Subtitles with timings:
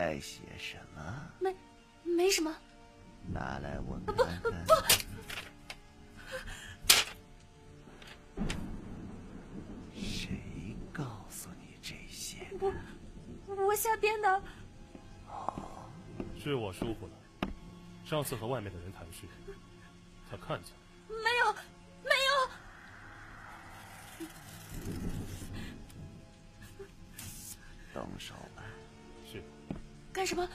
[0.00, 1.30] 呀，在写什么？
[1.38, 1.54] 没，
[2.02, 2.56] 没什么。
[3.30, 4.40] 拿来我看看。
[4.42, 4.56] 不不。
[9.94, 12.48] 谁告诉你这些？
[12.58, 12.72] 我，
[13.66, 14.42] 我瞎编的。
[15.28, 15.90] 哦，
[16.38, 17.12] 是我疏忽了。
[18.06, 19.26] 上次和外面的人谈事，
[20.30, 20.78] 他看见了。
[21.08, 21.52] 没有，
[22.02, 22.48] 没有。
[27.92, 28.34] 动手。
[30.20, 30.46] 干什么？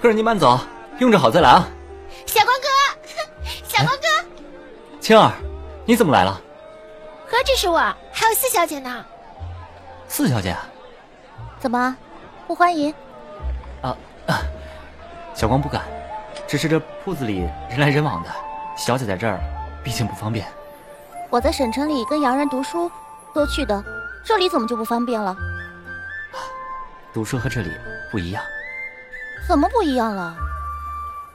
[0.00, 0.58] 客人您慢走，
[0.98, 1.68] 用着好再来啊。
[2.24, 3.12] 小光哥，
[3.68, 4.02] 小光哥，
[4.98, 5.30] 青儿，
[5.84, 6.40] 你怎么来了？
[7.26, 7.76] 何止是我，
[8.10, 9.04] 还有四小姐呢。
[10.08, 10.56] 四小姐，
[11.58, 11.94] 怎么
[12.46, 12.94] 不欢迎？
[13.82, 13.94] 啊
[14.26, 14.40] 啊，
[15.34, 15.82] 小光不敢，
[16.48, 18.30] 只是这铺子里人来人往的，
[18.78, 19.38] 小姐在这儿
[19.84, 20.46] 毕竟不方便。
[21.28, 22.90] 我在省城里跟洋人读书，
[23.34, 23.84] 多去的，
[24.24, 25.36] 这里怎么就不方便了？
[27.12, 27.70] 读书和这里
[28.10, 28.42] 不一样。
[29.50, 30.32] 怎么不一样了？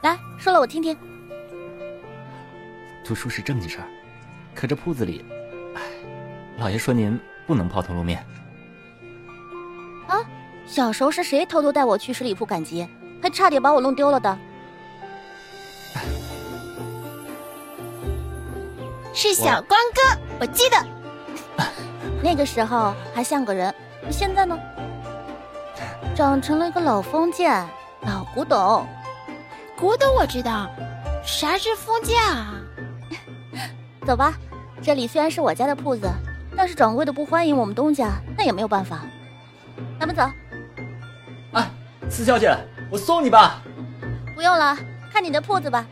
[0.00, 0.96] 来说了我听听。
[3.04, 3.86] 读书是正经事儿，
[4.54, 5.22] 可这铺子里，
[5.74, 5.82] 哎，
[6.56, 8.24] 老爷说您不能抛头露面。
[10.08, 10.16] 啊，
[10.66, 12.88] 小时候是谁偷偷带我去十里铺赶集，
[13.22, 14.38] 还差点把我弄丢了的？
[19.12, 20.00] 是小光哥，
[20.40, 20.86] 我记得。
[22.24, 23.74] 那个时候还像个人，
[24.10, 24.58] 现在呢，
[26.14, 27.62] 长成了一个老封建。
[28.06, 28.86] 老古董，
[29.76, 30.70] 古董我知道，
[31.24, 32.54] 啥是封建啊？
[34.06, 34.32] 走吧，
[34.80, 36.08] 这里虽然是我家的铺子，
[36.56, 39.00] 但是掌柜的不欢迎我们东家，那也没有办法。
[39.98, 40.22] 咱们走。
[41.52, 41.68] 哎，
[42.08, 42.56] 四小姐，
[42.88, 43.60] 我送你吧。
[44.36, 44.76] 不用了，
[45.12, 45.84] 看你的铺子吧。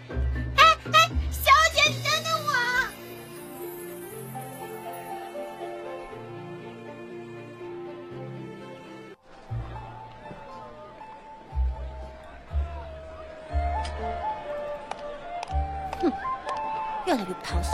[17.14, 17.70] 越来越不讨喜，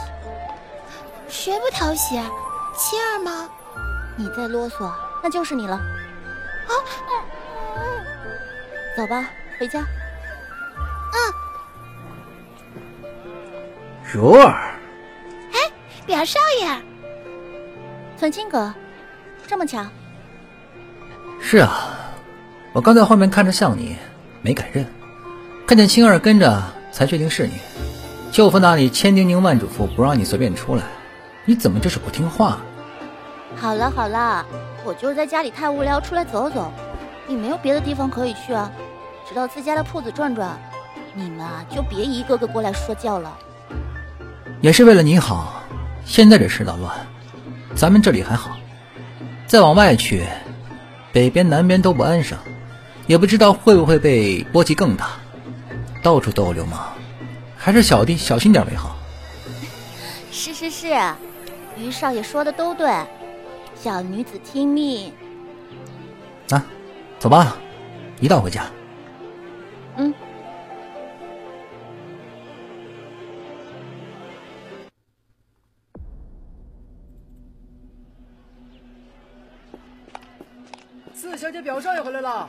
[1.28, 2.20] 谁不讨喜？
[2.76, 3.48] 青儿吗？
[4.16, 4.92] 你再啰嗦，
[5.22, 5.76] 那就是你了。
[5.76, 6.72] 啊，
[8.94, 9.80] 走吧，回家。
[9.80, 11.16] 嗯。
[14.12, 14.74] 如儿，
[15.52, 15.58] 哎，
[16.04, 16.82] 表少爷，
[18.18, 18.72] 存清阁，
[19.46, 19.82] 这么巧？
[21.40, 22.12] 是啊，
[22.74, 23.96] 我刚在后面看着像你，
[24.42, 24.84] 没敢认，
[25.66, 26.62] 看见青儿跟着，
[26.92, 27.54] 才确定是你。
[28.30, 30.84] 舅父那里千叮咛万嘱咐，不让你随便出来，
[31.44, 32.58] 你怎么就是不听话？
[33.56, 34.46] 好了好了，
[34.84, 36.72] 我就是在家里太无聊，出来走走。
[37.26, 38.70] 你没有别的地方可以去啊，
[39.28, 40.58] 只到自家的铺子转转。
[41.14, 43.36] 你们啊，就别一个个过来说教了。
[44.60, 45.62] 也是为了你好。
[46.04, 47.06] 现在这世道乱，
[47.74, 48.56] 咱们这里还好，
[49.46, 50.24] 再往外去，
[51.12, 52.38] 北边南边都不安生，
[53.06, 55.10] 也不知道会不会被波及更大，
[56.02, 56.80] 到处都有流氓。
[57.62, 58.96] 还是小弟小心点为好。
[60.32, 60.88] 是是是，
[61.76, 62.90] 于少爷说的都对，
[63.76, 65.12] 小女子听命。
[66.48, 66.64] 啊，
[67.18, 67.58] 走吧，
[68.18, 68.64] 一道回家。
[69.98, 70.14] 嗯。
[81.14, 82.48] 四小姐，表少爷回来了。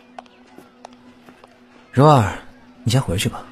[1.92, 2.40] 柔儿，
[2.86, 3.44] 你先回去吧。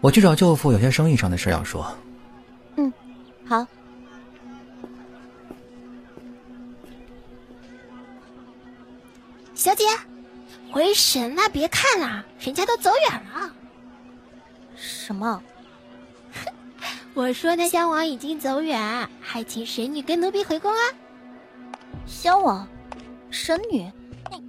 [0.00, 1.86] 我去找舅父，有些生意上的事要说。
[2.76, 2.92] 嗯，
[3.46, 3.66] 好。
[9.54, 9.84] 小姐，
[10.70, 13.52] 回神了，别看了，人家都走远了。
[14.74, 15.42] 什么？
[17.12, 20.80] 我说那襄王已经走远，还请神女跟奴婢回宫啊。
[22.06, 22.66] 襄王，
[23.30, 23.92] 神女，
[24.30, 24.42] 你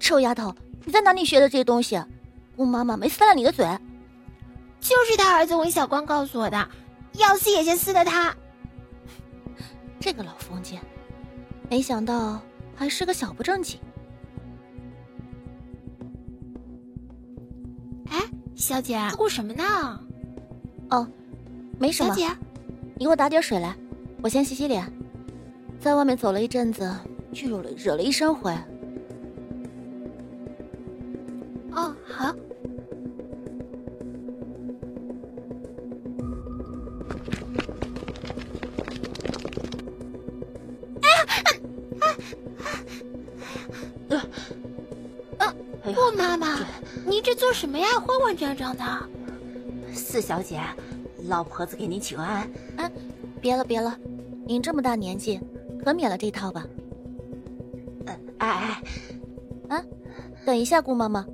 [0.00, 0.52] 臭丫头，
[0.84, 2.02] 你在哪里学的这些东西？
[2.56, 3.64] 姑妈妈没塞了你的嘴。
[4.80, 6.68] 就是他儿子韦小光告诉我的，
[7.14, 8.34] 要撕也先撕的他。
[10.00, 10.80] 这个老封建，
[11.68, 12.40] 没想到
[12.74, 13.78] 还是个小不正经。
[18.10, 18.20] 哎，
[18.54, 20.00] 小姐，顾什么呢？
[20.90, 21.06] 哦，
[21.78, 22.14] 没什么。
[22.14, 22.28] 小姐，
[22.96, 23.76] 你给我打点水来，
[24.22, 24.90] 我先洗洗脸。
[25.80, 26.92] 在外面走了一阵子，
[27.32, 28.56] 就有了惹了一身灰。
[47.78, 48.00] 么呀？
[48.00, 48.84] 慌慌张张的。
[49.94, 50.60] 四小姐，
[51.28, 52.50] 老婆子给您请安。
[52.76, 52.90] 哎，
[53.40, 53.96] 别了别了，
[54.46, 55.40] 您这么大年纪，
[55.84, 56.66] 可免了这套吧。
[58.06, 58.82] 哎哎，
[59.68, 59.84] 啊，
[60.44, 61.24] 等一下，顾妈妈。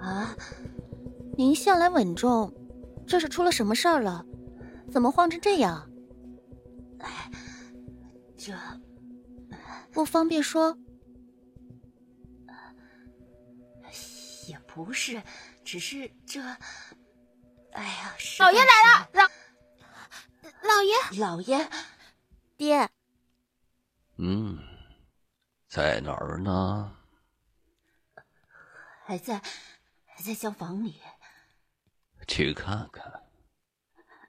[0.00, 0.34] 啊，
[1.36, 2.52] 您向来稳重，
[3.06, 4.24] 这是出了什么事儿了？
[4.90, 5.86] 怎么慌成这样？
[6.98, 7.30] 哎，
[8.36, 8.52] 这
[9.92, 10.76] 不方便说。
[14.84, 15.22] 不是，
[15.64, 16.38] 只是这……
[17.72, 19.22] 哎呀，老爷来了，老
[20.62, 21.70] 老爷，老爷，
[22.58, 22.90] 爹，
[24.18, 24.58] 嗯，
[25.66, 26.94] 在哪儿呢？
[29.06, 29.40] 还在，
[30.04, 31.00] 还在厢房里。
[32.28, 33.10] 去看看。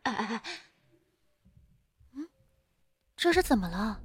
[0.03, 0.43] 哎哎哎，
[2.13, 2.25] 嗯，
[3.17, 4.01] 这是怎么了？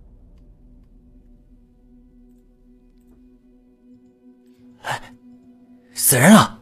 [4.83, 5.15] 哎。
[5.95, 6.61] 死人了！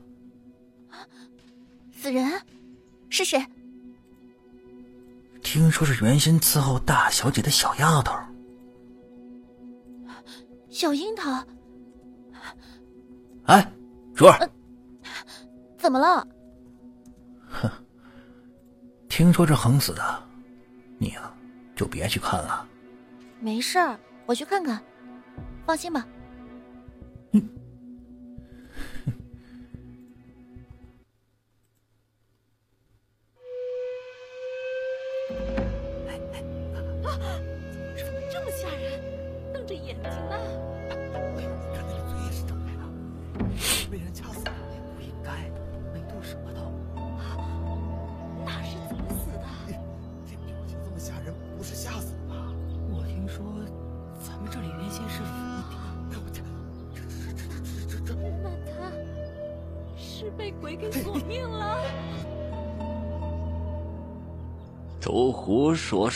[1.92, 2.30] 死人
[3.08, 3.44] 是谁？
[5.42, 8.14] 听说是原先伺候大小姐的小丫头，
[10.68, 11.44] 小樱桃。
[13.44, 13.72] 哎，
[14.14, 14.50] 珠儿，
[15.76, 16.26] 怎么了？
[17.48, 17.70] 哼，
[19.08, 20.22] 听说是横死的，
[20.98, 21.34] 你啊，
[21.74, 22.66] 就别去看了。
[23.40, 24.82] 没事儿，我去看看，
[25.66, 26.06] 放心吧。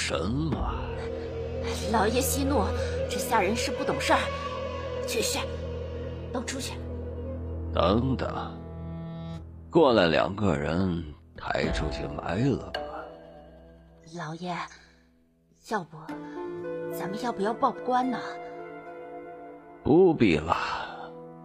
[0.06, 0.54] 什么？
[1.90, 2.62] 老爷息怒，
[3.08, 4.18] 这下人是不懂事儿。
[5.06, 5.38] 去去，
[6.30, 6.74] 都出去。
[7.72, 8.28] 等等，
[9.70, 11.02] 过来两个人，
[11.38, 12.80] 抬出去埋了吧。
[14.14, 14.54] 老爷，
[15.70, 15.96] 要不
[16.92, 18.18] 咱们要不要报官呢？
[19.82, 20.54] 不必了。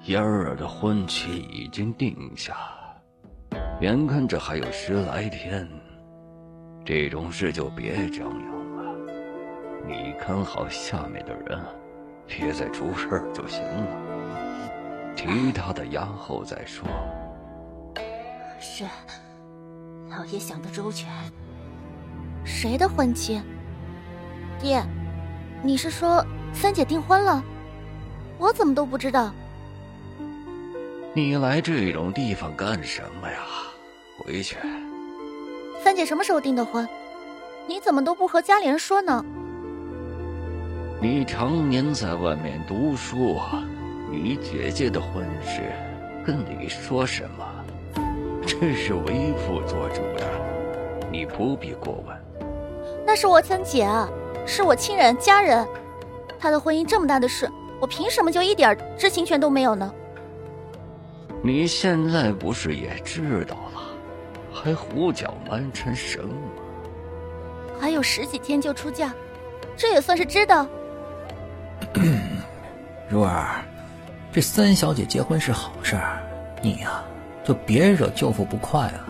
[0.04, 2.58] 嫣儿的婚期已经定下，
[3.80, 5.66] 眼看着还有十来天，
[6.90, 8.96] 这种事就别张扬了。
[9.86, 11.64] 你看好下面的人，
[12.26, 15.14] 别再出事儿就行了。
[15.16, 16.88] 其他的压后再说。
[18.60, 18.86] 是，
[20.10, 21.08] 老爷想的周全。
[22.44, 23.40] 谁的婚期？
[24.60, 24.82] 爹，
[25.62, 27.44] 你是说三姐订婚了？
[28.40, 29.32] 我怎么都不知道。
[31.14, 33.38] 你来这种地方干什么呀？
[34.18, 34.58] 回去。
[35.82, 36.88] 三姐什么时候订的婚？
[37.66, 39.24] 你怎么都不和家里人说呢？
[41.02, 43.40] 你常年在外面读书，
[44.12, 45.62] 你姐姐的婚事
[46.26, 47.46] 跟你说什么？
[48.46, 50.30] 这是为父做主的，
[51.10, 52.18] 你不必过问。
[53.06, 54.10] 那是我三姐啊，
[54.46, 55.66] 是我亲人家人，
[56.38, 59.90] 她的婚姻这么大的事，我凭什么就一点知情权都没有呢？
[61.42, 63.82] 你现在不是也知道了，
[64.62, 66.34] 还胡搅蛮缠什么？
[67.80, 69.14] 还有十几天就出嫁，
[69.78, 70.68] 这也算是知道。
[73.08, 73.64] 如儿，
[74.34, 75.98] 这三小姐结婚是好事，
[76.62, 77.02] 你呀
[77.44, 79.06] 就别惹舅父不快了。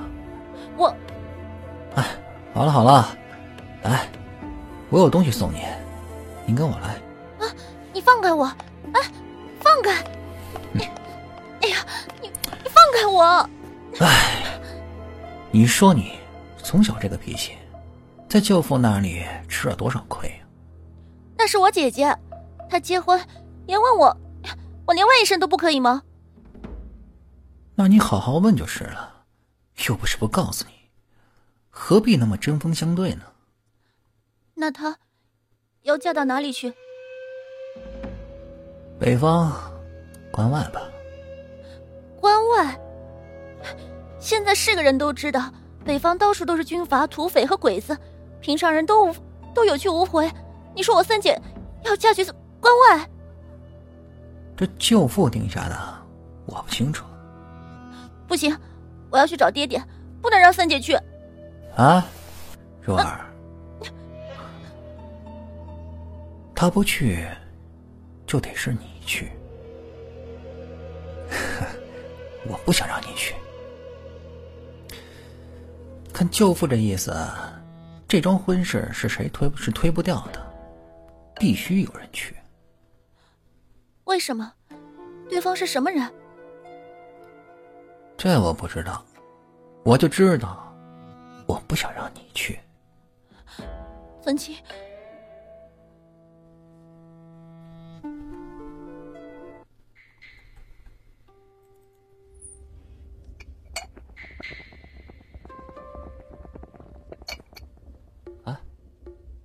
[0.77, 0.95] 我，
[1.95, 2.05] 哎，
[2.53, 3.09] 好了好了，
[3.81, 4.07] 来，
[4.89, 5.63] 我有东西送你，
[6.45, 6.89] 您跟我来。
[7.45, 7.51] 啊，
[7.91, 8.45] 你放开我！
[8.93, 9.01] 哎，
[9.61, 9.91] 放开！
[10.73, 10.81] 嗯、
[11.61, 11.77] 哎呀，
[12.21, 12.27] 你
[12.63, 13.49] 你放开我！
[13.99, 14.58] 哎，
[15.51, 16.19] 你说你
[16.61, 17.53] 从小这个脾气，
[18.29, 20.45] 在舅父那里吃了多少亏啊？
[21.35, 22.15] 那是我姐姐，
[22.69, 23.19] 她结婚
[23.65, 24.15] 连问我，
[24.85, 26.03] 我连问一声都不可以吗？
[27.73, 29.23] 那你好好问就是了，
[29.87, 30.73] 又不是不告诉你，
[31.69, 33.23] 何必那么针锋相对呢？
[34.53, 34.99] 那她
[35.81, 36.71] 要嫁到哪里去？
[38.99, 39.51] 北方，
[40.31, 40.81] 关外吧。
[42.19, 42.79] 关外。
[44.19, 45.51] 现在是个人都知道，
[45.85, 47.97] 北方到处都是军阀、土匪和鬼子，
[48.41, 49.15] 平常人都无
[49.53, 50.29] 都有去无回。
[50.75, 51.39] 你说我三姐
[51.83, 52.23] 要嫁去
[52.59, 53.09] 关外？
[54.57, 55.77] 这舅父定下的，
[56.45, 57.05] 我不清楚。
[58.27, 58.55] 不行，
[59.09, 59.81] 我要去找爹爹，
[60.21, 60.95] 不能让三姐去。
[61.75, 62.05] 啊，
[62.81, 63.25] 若儿，
[66.53, 67.25] 他不去，
[68.27, 69.31] 就得是你去。
[72.47, 73.33] 我不想让你去。
[76.19, 77.15] 看舅父这意思，
[78.05, 80.45] 这桩婚事是谁推是推不掉的，
[81.35, 82.35] 必须有人去。
[84.03, 84.51] 为什么？
[85.29, 86.11] 对方是什么人？
[88.17, 89.01] 这我不知道，
[89.85, 90.75] 我就知道，
[91.47, 92.59] 我不想让你去。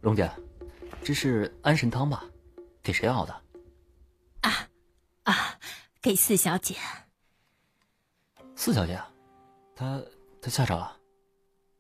[0.05, 0.31] 荣姐，
[1.03, 2.23] 这是安神汤吧？
[2.83, 3.33] 给谁熬的？
[4.43, 4.69] 啊
[5.23, 5.59] 啊
[6.03, 6.77] 给四小姐。
[8.55, 9.03] 四小姐，
[9.75, 10.03] 她
[10.43, 11.01] 她吓着了。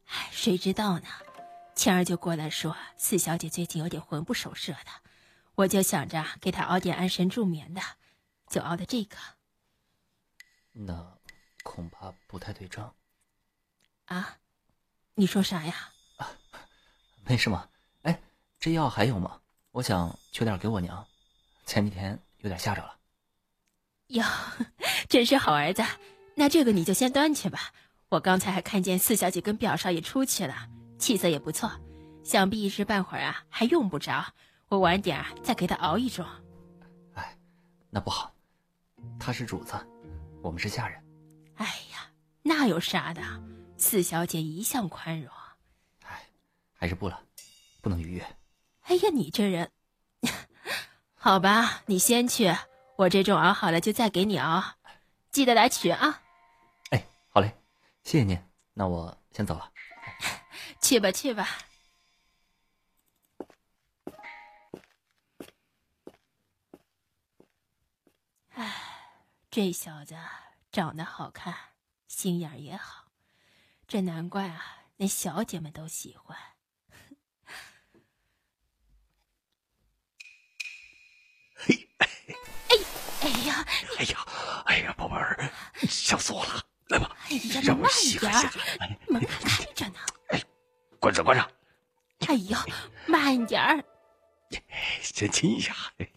[0.06, 1.06] 哎，谁知道呢？
[1.74, 4.90] 倩儿就过来说，四小姐最近有点魂不守舍的，
[5.56, 7.82] 我就想着给她熬点安神助眠的，
[8.48, 9.18] 就熬的这个。
[10.72, 11.18] 那
[11.62, 12.90] 恐怕不太对症。
[14.06, 14.38] 啊？
[15.12, 15.92] 你说啥呀？
[16.16, 16.32] 啊，
[17.26, 17.68] 没什么。
[18.64, 19.40] 哎，这药还有吗？
[19.72, 21.06] 我想取点给我娘，
[21.66, 22.96] 前几天有点吓着了。
[24.06, 24.24] 哟，
[25.06, 25.82] 真是好儿子，
[26.34, 27.74] 那这个你就先端去吧。
[28.08, 31.70] 我刚才还看见四小姐跟表少爷出去了，气色也不错，
[32.24, 34.24] 想必一时半会儿啊还用不着。
[34.68, 36.24] 我晚点啊再给他熬一盅。
[37.12, 37.36] 哎，
[37.90, 38.34] 那不好，
[39.20, 39.74] 他是主子，
[40.40, 40.98] 我们是下人。
[41.56, 42.10] 哎呀，
[42.42, 43.20] 那有啥的？
[43.76, 45.30] 四小姐一向宽容。
[46.06, 46.26] 哎，
[46.72, 47.20] 还是不了，
[47.82, 48.26] 不能逾越。
[48.84, 49.72] 哎呀，你这人，
[51.16, 52.54] 好吧，你先去。
[52.96, 54.76] 我这种熬好了就再给你熬，
[55.32, 56.22] 记得来取啊！
[56.90, 57.56] 哎，好嘞，
[58.04, 58.38] 谢谢您。
[58.74, 59.72] 那我先走了，
[60.80, 61.48] 去 吧去吧。
[68.50, 68.72] 哎，
[69.50, 70.14] 这小子
[70.70, 71.52] 长得好看，
[72.06, 73.06] 心眼也好，
[73.88, 76.38] 这难怪啊，那小姐们都喜欢。
[83.20, 83.66] 哎呀，
[83.98, 84.26] 哎呀，
[84.66, 85.50] 哎呀，宝贝儿，
[85.88, 86.62] 笑死我了！
[86.88, 88.52] 来吧，哎呀，让我细看下。
[89.08, 89.94] 门开着呢。
[90.28, 90.42] 哎，
[91.00, 91.48] 关上，关上。
[92.26, 92.56] 哎呦，
[93.06, 93.84] 慢点儿。
[95.02, 95.74] 先亲一下。
[95.98, 96.08] 哎，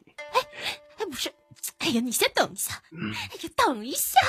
[0.97, 1.33] 哎，不是，
[1.79, 2.81] 哎呀，你先等一下。
[2.91, 4.19] 哎呀，等一下。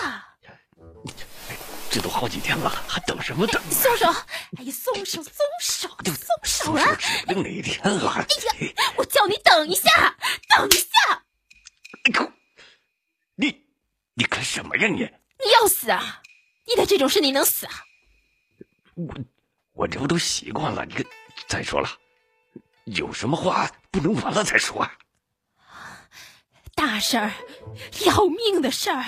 [1.91, 3.61] 这都好几天了，还等什么等？
[3.71, 4.07] 松手！
[4.57, 6.95] 哎呀，松手，松手，就松手啊！
[6.97, 8.11] 指不定哪天了！
[8.13, 10.17] 哎呀，我叫你等一下，
[10.49, 11.23] 等一下。
[12.05, 12.13] 哎你，
[14.19, 14.97] 你干什么呀你？
[14.97, 16.21] 你要死啊！
[16.67, 17.73] 你的这种事你能死啊？
[18.97, 19.15] 我
[19.75, 20.85] 我这不都习惯了？
[20.85, 21.07] 你看，
[21.47, 21.89] 再说了，
[22.87, 24.93] 有什么话不能完了再说啊？
[26.75, 27.33] 大事儿，
[28.07, 29.05] 要命的事儿。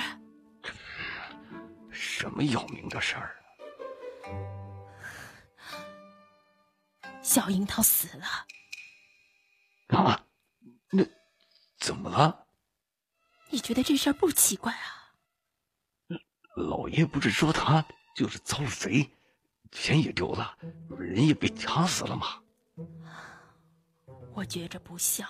[1.90, 3.36] 什么要命的事儿？
[7.20, 8.46] 小樱桃死了。
[9.98, 10.24] 啊？
[10.88, 11.04] 那
[11.80, 12.46] 怎么了？
[13.48, 14.98] 你觉得这事儿不奇怪啊？
[16.60, 19.10] 老爷不是说他就是遭了贼，
[19.72, 20.56] 钱也丢了，
[20.98, 22.40] 人也被掐死了吗？
[24.34, 25.28] 我觉着不像。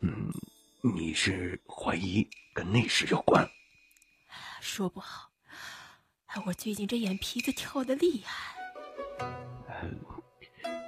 [0.00, 0.32] 嗯，
[0.94, 3.46] 你是怀疑跟那事有关？
[4.60, 5.30] 说不好。
[6.44, 8.54] 我最近这眼皮子跳的厉害。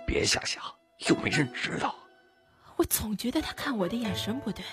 [0.07, 0.63] 别瞎想，
[1.09, 1.95] 又没人知道。
[2.77, 4.65] 我总觉得他看我的眼神不对。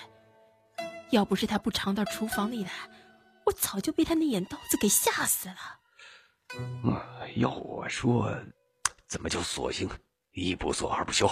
[1.10, 2.70] 要不是他不常到厨房里来，
[3.46, 5.80] 我早就被他那眼刀子给吓死了。
[6.58, 6.94] 嗯，
[7.36, 8.32] 要我说，
[9.08, 9.88] 怎么就索性
[10.32, 11.26] 一不做二不休，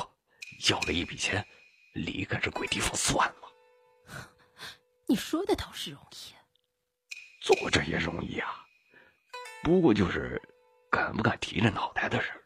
[0.70, 1.46] 要了一笔钱，
[1.94, 3.48] 离开这鬼地方算了。
[5.06, 6.34] 你说的倒是容易，
[7.40, 8.64] 做这也容易啊，
[9.62, 10.40] 不过就是
[10.90, 12.40] 敢不敢提着脑袋的事儿。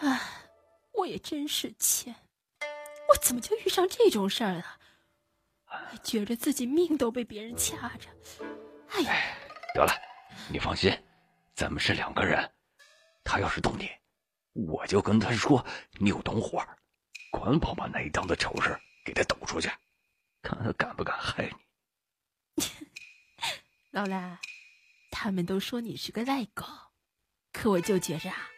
[0.00, 0.20] 唉，
[0.92, 2.14] 我也真是欠，
[3.08, 4.77] 我怎么就遇上这种事儿了？
[6.02, 8.08] 觉着自己命都被别人掐着，
[8.90, 9.12] 哎呀！
[9.74, 9.92] 得了，
[10.50, 10.90] 你放心，
[11.54, 12.50] 咱们是两个人，
[13.24, 13.90] 他要是动你，
[14.52, 15.64] 我就跟他说
[15.98, 16.64] 你有同伙，
[17.30, 19.68] 管保把那一档子丑事给他抖出去，
[20.42, 21.50] 看他敢不敢害
[22.56, 22.64] 你。
[23.90, 24.38] 老赖，
[25.10, 26.64] 他们都说你是个赖狗，
[27.52, 28.48] 可我就觉着啊，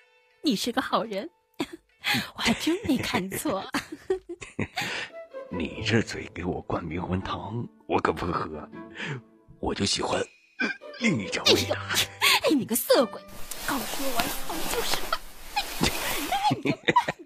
[0.43, 1.29] 你是个好人，
[2.37, 3.65] 我还真没看错。
[5.53, 8.69] 你这嘴给我灌迷魂汤，我可不喝，
[9.59, 10.23] 我就喜欢
[11.01, 11.75] 另一种味道。
[12.43, 13.21] 哎，你个色鬼，
[13.67, 14.97] 告诉我，我操你就是。
[16.63, 16.79] 行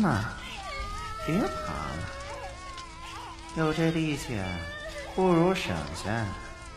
[0.00, 0.32] 嘛，
[1.26, 2.08] 别爬了，
[3.56, 4.40] 有这力气，
[5.14, 6.26] 不如省下，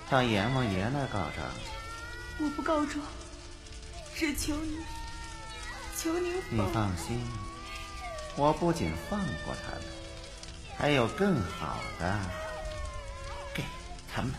[0.09, 2.43] 到阎王爷那告状去。
[2.43, 3.05] 我不告状，
[4.15, 4.77] 只求你，
[5.97, 7.25] 求您你放心，
[8.35, 9.81] 我不仅放过他们，
[10.77, 12.19] 还有更好的
[13.53, 13.63] 给
[14.13, 14.31] 他们。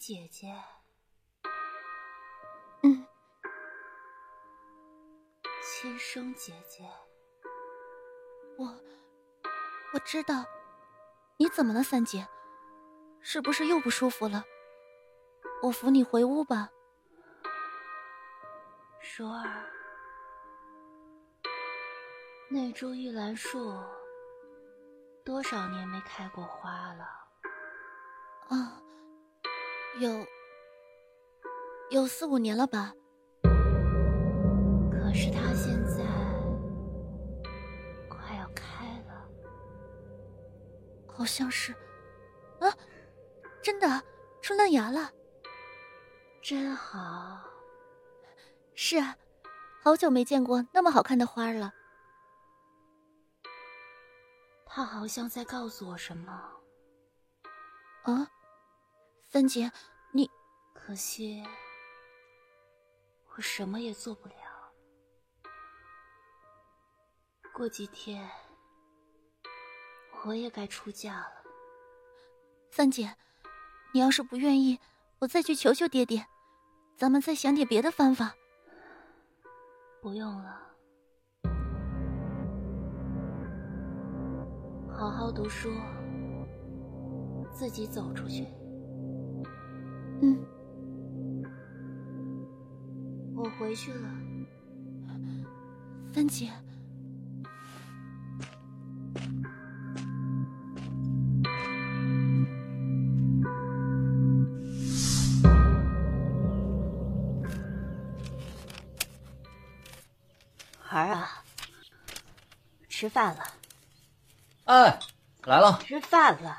[0.00, 0.56] 姐姐。
[2.82, 3.06] 嗯，
[5.62, 6.88] 亲生姐姐。
[8.56, 8.66] 我
[9.92, 10.46] 我知道，
[11.36, 12.26] 你怎么了，三姐？
[13.20, 14.42] 是不是又不舒服了？
[15.62, 16.70] 我扶你回屋吧。
[19.02, 19.70] 舒儿，
[22.48, 23.78] 那株玉兰树
[25.26, 27.04] 多少年没开过花了？
[28.48, 28.80] 啊，
[29.98, 30.26] 有
[31.90, 32.94] 有四五年了吧。
[34.90, 36.04] 可是它现在
[38.08, 39.28] 快要开了
[41.06, 41.72] 好像是，
[42.60, 42.72] 啊，
[43.60, 44.02] 真的
[44.40, 45.10] 出嫩芽了，
[46.40, 47.44] 真好。
[48.74, 49.16] 是啊，
[49.82, 51.72] 好久没见过那么好看的花了。
[54.64, 56.32] 他好像在告诉我什么。
[58.04, 58.26] 啊，
[59.32, 59.70] 三姐，
[60.10, 60.28] 你
[60.74, 61.40] 可惜，
[63.28, 64.34] 我什么也做不了。
[67.52, 68.28] 过几天。
[70.24, 71.44] 我也该出嫁了，
[72.72, 73.16] 三姐，
[73.94, 74.80] 你要是不愿意，
[75.20, 76.26] 我再去求求爹爹，
[76.96, 78.34] 咱们再想点别的方法。
[80.02, 80.60] 不用了，
[84.92, 85.70] 好好读书，
[87.52, 88.46] 自己走出去。
[90.22, 90.44] 嗯，
[93.34, 94.08] 我回去了，
[96.12, 96.50] 三姐。
[110.92, 111.44] 儿啊，
[112.88, 113.44] 吃饭了。
[114.64, 114.98] 哎，
[115.44, 115.78] 来了。
[115.84, 116.50] 吃饭了。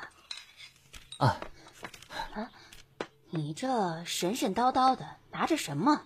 [1.18, 1.26] 啊。
[1.28, 1.36] 啊，
[3.34, 6.04] 你这神神叨叨的，拿着什么？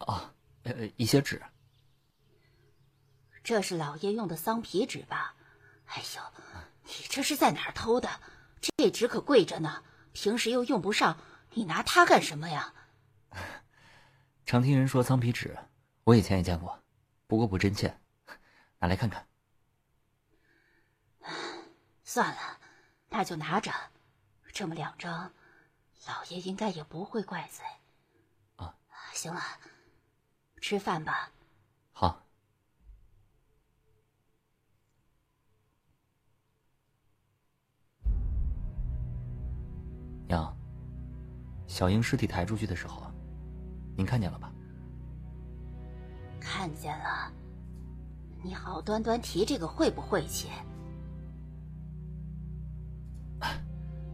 [0.00, 0.34] 哦，
[0.64, 1.40] 呃，一些纸。
[3.42, 5.34] 这是老爷用的桑皮纸吧？
[5.86, 6.22] 哎呦，
[6.84, 8.20] 你这是在哪儿偷的？
[8.60, 11.16] 这纸可贵着呢，平时又用不上，
[11.52, 12.74] 你拿它干什么呀？
[14.44, 15.58] 常听人说桑皮纸，
[16.04, 16.78] 我以前也见过。
[17.26, 17.98] 不过不真切，
[18.78, 19.26] 拿来看看。
[22.04, 22.58] 算了，
[23.08, 23.72] 那就拿着。
[24.52, 25.32] 这么两张，
[26.06, 27.64] 老爷应该也不会怪罪。
[28.56, 28.74] 啊，
[29.12, 29.40] 行了，
[30.60, 31.30] 吃饭吧。
[31.92, 32.20] 好。
[40.26, 40.56] 娘，
[41.66, 43.12] 小英尸体抬出去的时候，
[43.96, 44.52] 您看见了吧？
[46.40, 47.32] 看见了。
[48.42, 50.48] 你好端端提这个晦不晦气？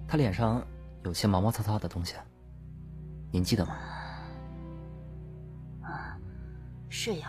[0.07, 0.67] 他脸上
[1.09, 2.17] 有些毛毛糙糙的东西，
[3.33, 3.75] 您记得吗？
[5.83, 6.19] 啊，
[6.91, 7.23] 是有。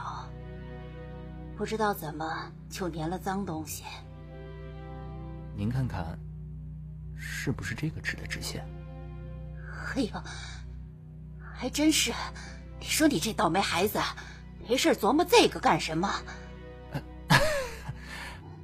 [1.55, 3.85] 不知道怎么就粘了脏东西。
[5.55, 6.19] 您看看，
[7.15, 8.61] 是不是这个纸的纸屑？
[9.95, 10.23] 哎呦，
[11.39, 12.11] 还真是！
[12.81, 13.97] 你说你这倒霉孩子，
[14.67, 16.13] 没事琢磨这个干什么？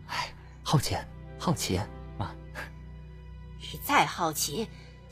[0.08, 0.98] 哎，好奇，
[1.40, 1.80] 好奇，
[2.18, 2.36] 妈。
[3.58, 4.68] 你再好奇，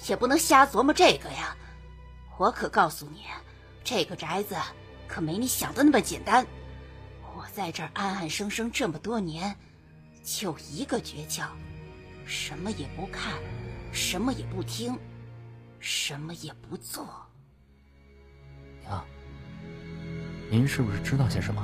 [0.07, 1.55] 也不能瞎琢磨这个呀！
[2.37, 3.25] 我可告诉你，
[3.83, 4.55] 这个宅子
[5.07, 6.45] 可没你想的那么简单。
[7.35, 9.55] 我在这儿安安生生这么多年，
[10.23, 11.47] 就一个诀窍：
[12.25, 13.33] 什么也不看，
[13.91, 14.97] 什么也不听。
[15.85, 17.05] 什么也不做，
[18.85, 19.03] 娘，
[20.49, 21.61] 您是不是知道些什么？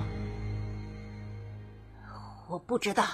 [2.49, 3.05] 我不知道。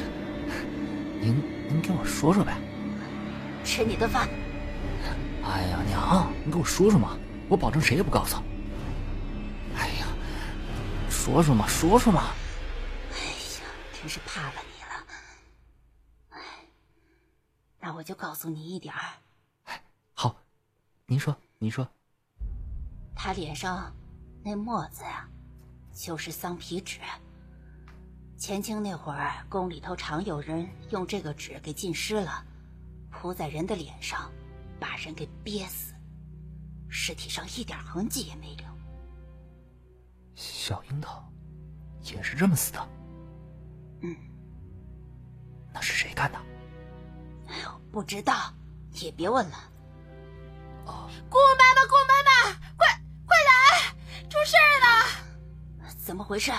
[1.20, 1.36] 您
[1.68, 2.56] 您给我说说呗。
[3.68, 4.26] 吃你的饭。
[5.44, 7.18] 哎呀，娘，你给我说说嘛，
[7.50, 8.38] 我保证谁也不告诉。
[9.76, 10.06] 哎呀，
[11.10, 12.30] 说说嘛，说说嘛。
[13.12, 13.18] 哎
[13.60, 15.06] 呀，真是怕了你了。
[16.30, 16.40] 哎，
[17.78, 19.80] 那我就告诉你一点儿。
[20.14, 20.34] 好，
[21.04, 21.86] 您说，您说。
[23.14, 23.94] 他脸上
[24.42, 25.28] 那墨子呀，
[25.92, 27.00] 就是桑皮纸。
[28.38, 32.42] 前清那会儿，宫里头常有人用这个纸给浸湿了，
[33.20, 34.30] 铺在人的脸上，
[34.78, 35.92] 把人给憋死，
[36.88, 38.64] 尸体上一点痕迹也没留。
[40.36, 41.28] 小樱桃
[42.04, 42.88] 也是这么死的。
[44.02, 44.16] 嗯，
[45.74, 46.38] 那是谁干的？
[47.48, 48.54] 哎呦，不知道，
[48.92, 49.56] 也别问了。
[50.86, 52.86] 哦姑妈妈，姑妈妈，快
[53.26, 54.28] 快来！
[54.28, 55.90] 出事了！
[55.96, 56.52] 怎么回事？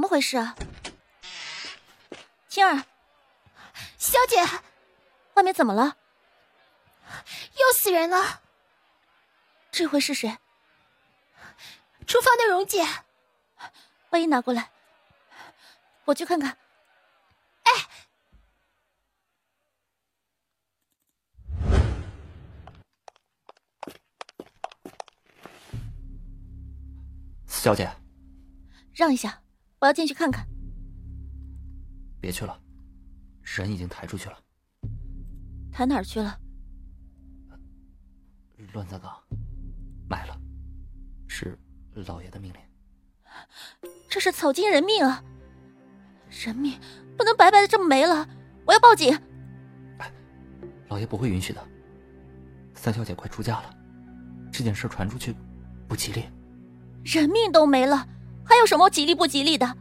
[0.00, 0.56] 怎么回事啊？
[2.48, 2.84] 青儿，
[3.98, 4.42] 小姐，
[5.34, 5.98] 外面怎么了？
[7.52, 8.40] 又死人了！
[9.70, 10.38] 这回是谁？
[12.06, 12.82] 厨房的蓉姐。
[14.08, 14.70] 外衣拿过来，
[16.06, 16.56] 我去看看。
[17.64, 17.72] 哎，
[27.46, 27.92] 小姐，
[28.94, 29.42] 让一下，
[29.80, 30.46] 我要进去看看。
[32.20, 32.60] 别去了，
[33.42, 34.38] 人已经抬出去了。
[35.72, 36.38] 抬哪儿去了？
[38.74, 39.16] 乱葬岗，
[40.08, 40.38] 埋了，
[41.26, 41.58] 是
[42.06, 42.60] 老爷的命令。
[44.08, 45.24] 这是草菅人命啊！
[46.44, 46.78] 人命
[47.16, 48.28] 不能白白的这么没了，
[48.66, 49.18] 我要报警。
[50.88, 51.68] 老爷不会允许的。
[52.74, 53.74] 三小姐快出嫁了，
[54.52, 55.34] 这件事传出去
[55.88, 56.24] 不吉利。
[57.04, 58.06] 人命都没了，
[58.44, 59.76] 还有什么吉利不吉利的？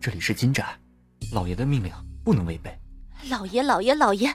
[0.00, 0.78] 这里是金宅，
[1.32, 1.92] 老爷的命令
[2.24, 2.78] 不能违背。
[3.28, 4.34] 老爷，老爷，老爷，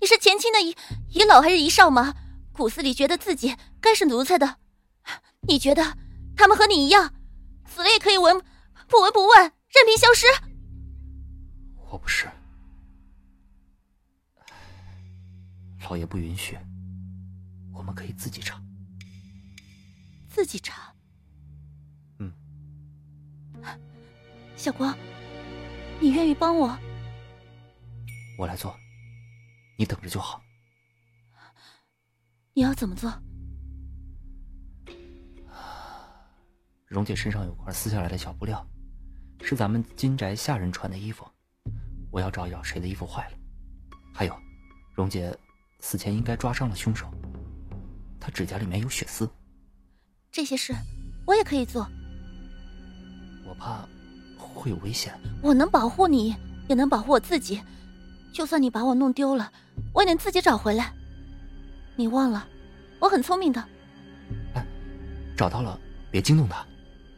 [0.00, 0.76] 你是前清的遗
[1.10, 2.14] 遗老还是遗少吗？
[2.52, 4.56] 骨子里觉得自己该是奴才的，
[5.48, 5.96] 你觉得
[6.36, 7.14] 他们和你一样？
[7.66, 8.38] 死了也可以闻
[8.88, 10.26] 不闻不问，任凭消失。
[11.90, 12.28] 我不是，
[15.88, 16.58] 老爷不允许，
[17.72, 18.60] 我们可以自己查。
[20.28, 20.91] 自己查。
[24.62, 24.96] 小光，
[26.00, 26.78] 你愿意帮我？
[28.38, 28.72] 我来做，
[29.76, 30.40] 你等着就好。
[32.54, 33.12] 你要怎么做？
[36.86, 38.64] 蓉姐身上有块撕下来的小布料，
[39.40, 41.26] 是咱们金宅下人穿的衣服。
[42.12, 43.38] 我要找一找谁的衣服坏了。
[44.14, 44.38] 还有，
[44.94, 45.36] 蓉姐
[45.80, 47.10] 死前应该抓伤了凶手，
[48.20, 49.28] 她指甲里面有血丝。
[50.30, 50.72] 这些事
[51.26, 51.84] 我也可以做。
[53.44, 53.88] 我怕
[54.54, 55.12] 会有危险。
[55.42, 56.34] 我能保护你，
[56.68, 57.60] 也能保护我自己。
[58.32, 59.52] 就算你把我弄丢了，
[59.92, 60.92] 我也能自己找回来。
[61.96, 62.48] 你忘了，
[62.98, 63.62] 我很聪明的。
[64.54, 64.66] 哎，
[65.36, 65.78] 找到了，
[66.10, 66.64] 别惊动他。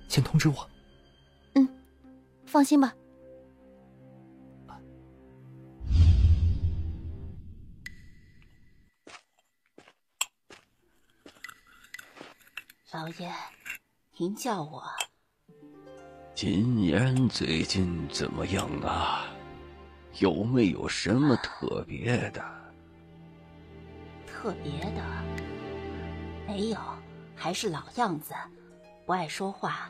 [0.09, 0.69] 先通知我。
[1.55, 1.69] 嗯，
[2.47, 2.93] 放心吧。
[12.93, 13.33] 老爷，
[14.19, 14.85] 您叫我。
[16.35, 19.25] 金言最近怎么样啊？
[20.19, 22.45] 有没有什么特别的？
[24.27, 25.03] 特别的
[26.45, 26.77] 没有，
[27.37, 28.35] 还是老样子，
[29.07, 29.89] 不爱说话，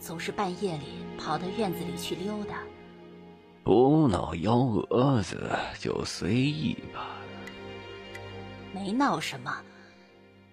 [0.00, 2.60] 总是半夜里跑到院子里去溜达。
[3.62, 7.10] 不闹幺蛾子就随意吧。
[8.72, 9.54] 没闹什么，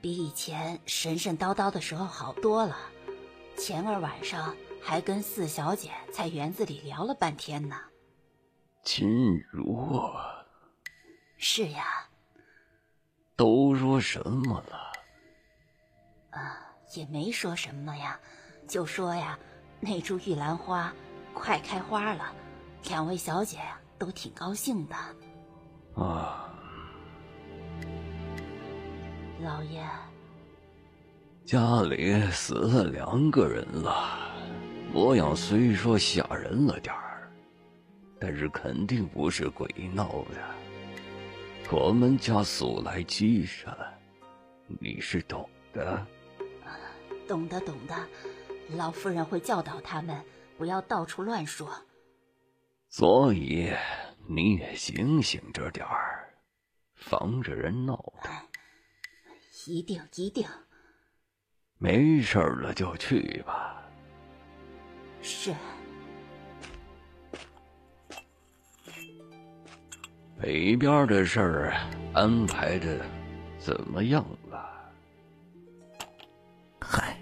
[0.02, 2.76] 比以前神神叨叨的时候好多了。
[3.58, 7.76] 前儿晚上还跟四小姐在园子里聊了半天呢。
[8.84, 10.12] 金如，
[11.38, 12.08] 是呀。
[13.36, 14.78] 都说什么了？
[16.32, 16.58] 啊，
[16.96, 18.20] 也没说什么呀，
[18.67, 19.38] 就说呀，
[19.80, 20.94] 那株玉兰花
[21.34, 22.32] 快开花了，
[22.89, 23.60] 两位小姐
[23.98, 24.96] 都挺高兴的。
[25.96, 26.54] 啊，
[29.41, 29.84] 老爷，
[31.46, 34.31] 家里死了两个人了，
[34.94, 37.32] 模样虽说吓人了点儿，
[38.20, 41.72] 但是肯定不是鬼闹的。
[41.72, 43.74] 我们家素来积善，
[44.82, 46.06] 你是懂的。
[47.26, 47.96] 懂得，懂得。
[48.76, 50.22] 老夫人会教导他们，
[50.58, 51.70] 不要到处乱说。
[52.90, 53.74] 所以
[54.28, 56.34] 你也醒醒着点儿，
[56.96, 58.34] 防着人闹腾。
[59.68, 60.46] 一定，一定。
[61.78, 63.81] 没事了就去吧。
[65.22, 65.54] 是。
[70.42, 71.74] 北边的事儿
[72.14, 73.06] 安排的
[73.60, 74.92] 怎么样了？
[76.80, 77.16] 嗨，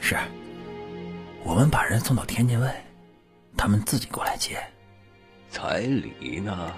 [0.00, 0.16] 是，
[1.44, 2.68] 我们把人送到天津卫，
[3.56, 4.60] 他们自己过来接。
[5.48, 6.74] 彩礼呢？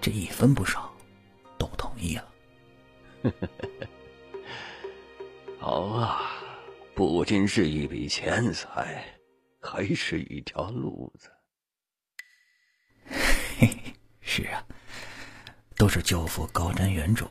[0.00, 0.92] 这一分不少，
[1.56, 2.24] 都同意了。
[5.60, 6.32] 好啊，
[6.94, 9.04] 不仅是一笔钱财，
[9.60, 11.28] 还是一条路子。
[14.20, 14.64] 是啊，
[15.76, 17.26] 都是舅父高瞻远瞩。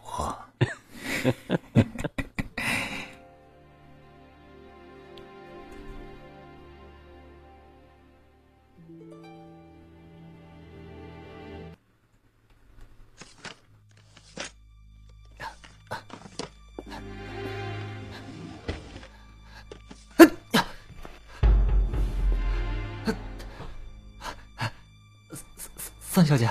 [26.34, 26.50] 小姐。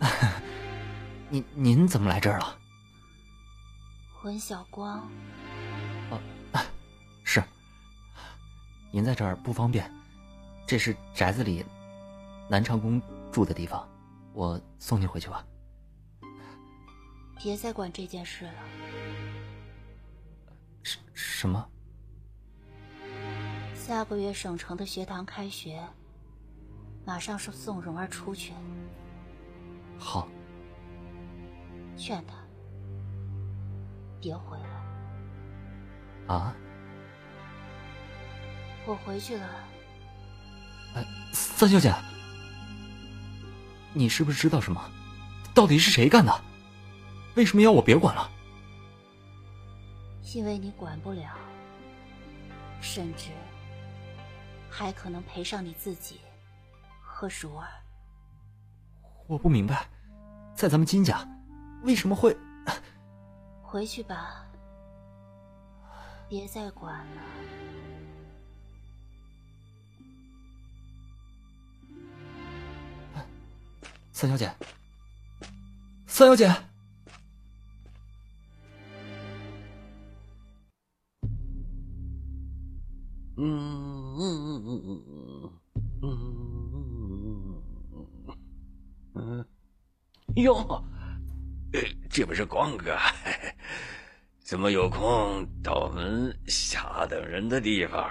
[1.28, 2.56] 您您怎么来这儿了？
[4.22, 5.08] 文小光。
[6.10, 6.20] 哦，
[7.24, 7.42] 是。
[8.92, 9.92] 您在这儿不方便，
[10.64, 11.66] 这是宅子里
[12.48, 13.88] 南长公住的地方，
[14.32, 15.44] 我送您回去吧。
[17.42, 18.52] 别再管这件事了。
[20.84, 21.68] 什什么？
[23.74, 25.82] 下个月省城的学堂开学，
[27.04, 28.52] 马上是送蓉儿出去。
[30.04, 30.28] 好。
[31.96, 32.34] 劝他
[34.20, 36.34] 别回来。
[36.34, 36.54] 啊！
[38.86, 39.48] 我回去了。
[40.94, 41.90] 哎，三小姐，
[43.94, 44.90] 你是不是知道什么？
[45.54, 46.44] 到底是谁干的？
[47.34, 48.30] 为什么要我别管了？
[50.34, 51.30] 因为你管不了，
[52.80, 53.30] 甚至
[54.68, 56.20] 还可能赔上你自己
[57.00, 57.68] 和如儿。
[59.26, 59.88] 我不明白，
[60.54, 61.26] 在咱们金家。
[61.82, 62.36] 为什么会？
[63.62, 64.46] 回去吧，
[66.28, 67.22] 别再管了。
[74.12, 74.50] 三小姐，
[76.06, 76.54] 三小姐，
[90.44, 90.84] 哟。
[92.08, 92.96] 这不是光哥，
[94.38, 98.08] 怎么有空到我们下等人的地方？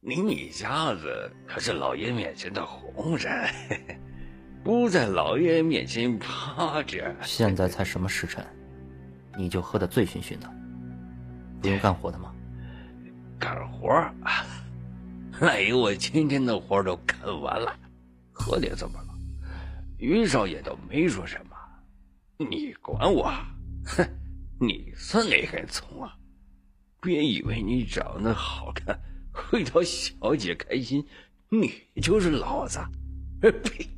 [0.00, 3.50] 您一家子可是老爷面前的红人，
[4.62, 7.16] 不在老爷面前趴着。
[7.22, 8.44] 现在才什么时辰，
[9.36, 10.48] 你就喝得醉醺醺的，
[11.62, 12.32] 不用干活的吗？
[13.40, 13.88] 干活
[15.40, 17.74] 那有 我今天的活都干完了，
[18.32, 19.07] 喝点怎么了？
[19.98, 21.56] 于少爷倒没说什么。
[22.38, 23.32] 你管我？
[23.84, 24.08] 哼！
[24.60, 26.16] 你算哪根葱啊？
[27.00, 28.98] 别以为你长得好看
[29.32, 31.06] 会讨小姐开心，
[31.48, 32.80] 你就是老子！
[33.40, 33.88] 呸！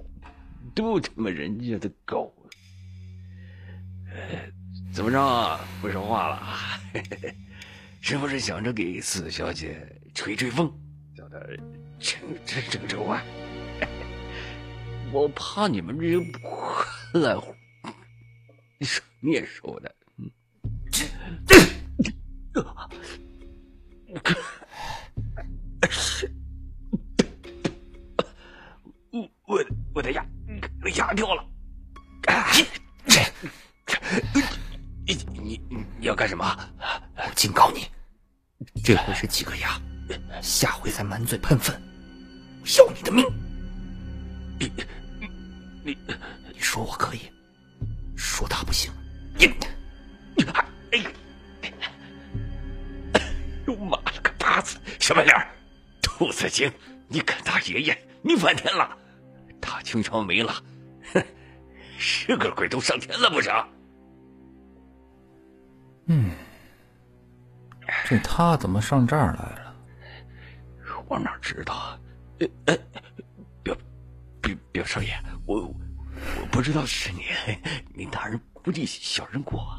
[0.74, 2.34] 都他妈人家的狗！
[4.92, 5.20] 怎么着？
[5.20, 6.42] 啊不说话了？
[8.00, 10.72] 是不是想着给四小姐吹吹风？
[11.30, 11.56] 的
[11.98, 13.22] 真真正之外，
[15.12, 17.52] 我怕你们这些不来乎，
[18.78, 19.92] 你说你也说的，
[29.10, 30.24] 我我我的牙
[30.94, 31.44] 牙掉了，
[35.04, 35.60] 你你
[35.98, 36.44] 你要干什么？
[37.16, 37.88] 我警告你，
[38.84, 39.80] 这回是几个牙，
[40.40, 41.82] 下回再满嘴喷粪，
[42.78, 43.24] 要你的命！
[45.82, 46.14] 你你
[46.54, 47.20] 你说我可以，
[48.16, 48.92] 说他不行，
[49.38, 49.46] 你
[50.36, 51.04] 你还哎！
[53.66, 55.36] 我妈了个巴子，小白脸，
[56.02, 56.70] 兔子精，
[57.08, 58.96] 你敢打爷爷，你翻天了！
[59.60, 60.54] 大清朝没了，
[61.12, 61.24] 哼，
[61.98, 63.68] 是个鬼都上天了不成？
[66.06, 66.30] 嗯，
[68.04, 69.74] 这他怎么上这儿来了？
[71.08, 71.98] 我哪知道？
[72.38, 73.02] 呃呃，表
[74.80, 75.12] 表表少爷，
[75.44, 77.24] 我我不知道是你，
[77.94, 79.78] 你大人不计小人过。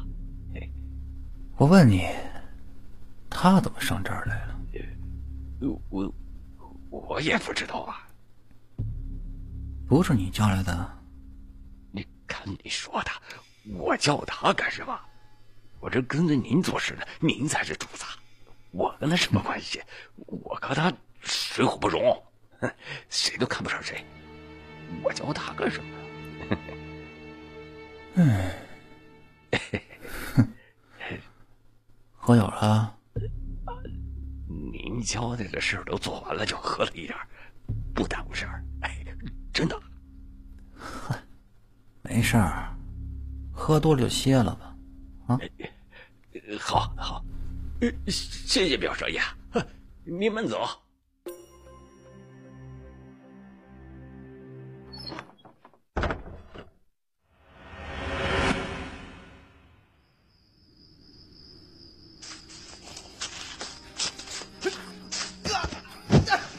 [1.56, 2.08] 我问你，
[3.28, 4.58] 他怎么上这儿来了？
[5.90, 6.14] 我
[6.90, 8.06] 我也不知道啊。
[9.88, 10.98] 不是你叫来的？
[11.90, 13.10] 你看你说的，
[13.74, 14.98] 我叫他干什么？
[15.80, 18.04] 我这跟着您做事呢，您才是主子，
[18.70, 19.82] 我跟他什么关系？
[20.26, 22.00] 我和他水火不容，
[23.08, 24.04] 谁都看不上谁。
[25.02, 26.56] 我教他干什么？
[28.14, 28.50] 嗯
[32.14, 32.96] 喝酒了？
[34.72, 37.16] 您交代的事儿都做完了，就喝了一点，
[37.94, 38.64] 不耽误事儿。
[38.82, 39.04] 哎，
[39.52, 39.80] 真的。
[40.74, 41.14] 哼，
[42.02, 42.76] 没事儿，
[43.52, 44.76] 喝多了就歇了吧。
[45.28, 45.38] 啊，
[46.60, 47.24] 好好，
[48.08, 49.20] 谢谢表少爷，
[50.04, 50.68] 您慢走。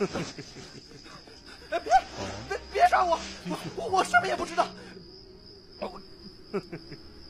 [0.08, 3.20] 别别别杀我！
[3.76, 4.68] 我我什么也不知道。
[5.80, 6.02] 我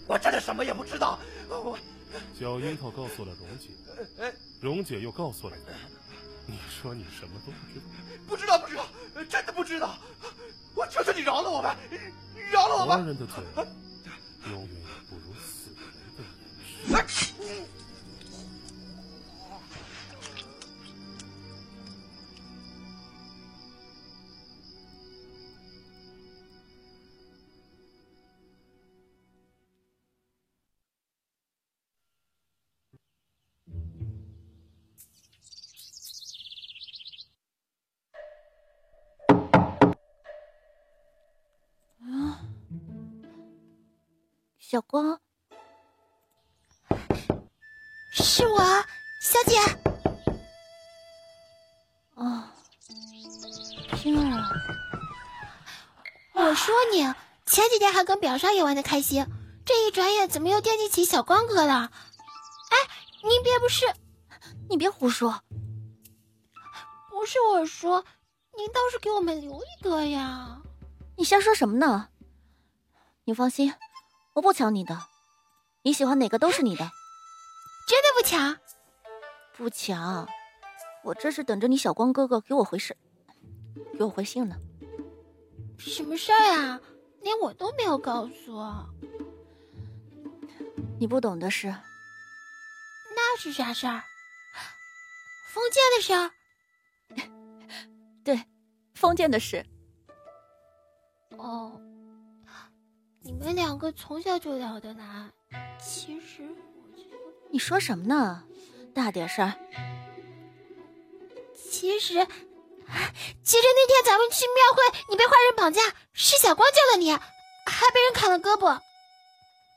[0.07, 1.19] 我真的什么也不知道。
[1.49, 1.77] 我
[2.37, 3.69] 小樱桃告诉了蓉姐，
[4.61, 5.55] 蓉姐又告诉了
[6.45, 7.51] 你，你说你什么都
[8.27, 8.57] 不知道？
[8.59, 9.97] 不知道，不知道，真的不知道。
[10.75, 11.75] 我求求你饶了我吧，
[12.51, 12.97] 饶了我们。
[12.99, 13.35] 活人的嘴
[44.73, 45.21] 小光，
[48.11, 48.59] 是我，
[49.21, 49.59] 小姐。
[52.15, 52.49] 哦，
[53.95, 54.49] 星儿啊，
[56.33, 57.03] 我说你，
[57.45, 59.27] 前几天还跟表少爷玩的开心，
[59.63, 61.91] 这一转眼怎么又惦记起小光哥了？
[62.71, 62.77] 哎，
[63.21, 63.85] 您别不是，
[64.71, 65.43] 你别胡说。
[67.11, 68.03] 不是我说，
[68.57, 70.63] 您倒是给我们留一个呀！
[71.15, 72.09] 你瞎说什么呢？
[73.25, 73.71] 你放心。
[74.33, 75.07] 我不抢你的，
[75.83, 76.83] 你喜欢哪个都是你的。
[77.87, 78.57] 绝对不抢？
[79.55, 80.27] 不抢，
[81.03, 82.97] 我这是等着你小光哥哥给我回事，
[83.97, 84.55] 给我回信呢。
[85.77, 86.81] 什么事儿啊？
[87.21, 88.61] 连我都没有告诉。
[90.99, 91.67] 你不懂的事。
[93.15, 94.03] 那是啥事儿？
[95.49, 96.31] 封建的事儿。
[98.23, 98.45] 对，
[98.95, 99.65] 封建的事。
[101.37, 101.79] 哦。
[103.25, 105.31] 你们两个从小就聊得来，
[105.79, 106.45] 其实
[107.49, 108.43] 你说什么呢？
[108.93, 109.49] 大点声。
[111.55, 112.25] 其实，其实
[112.85, 118.81] 那天咱们去庙会，你被坏人绑架，是小光救了你，还被人砍了胳膊。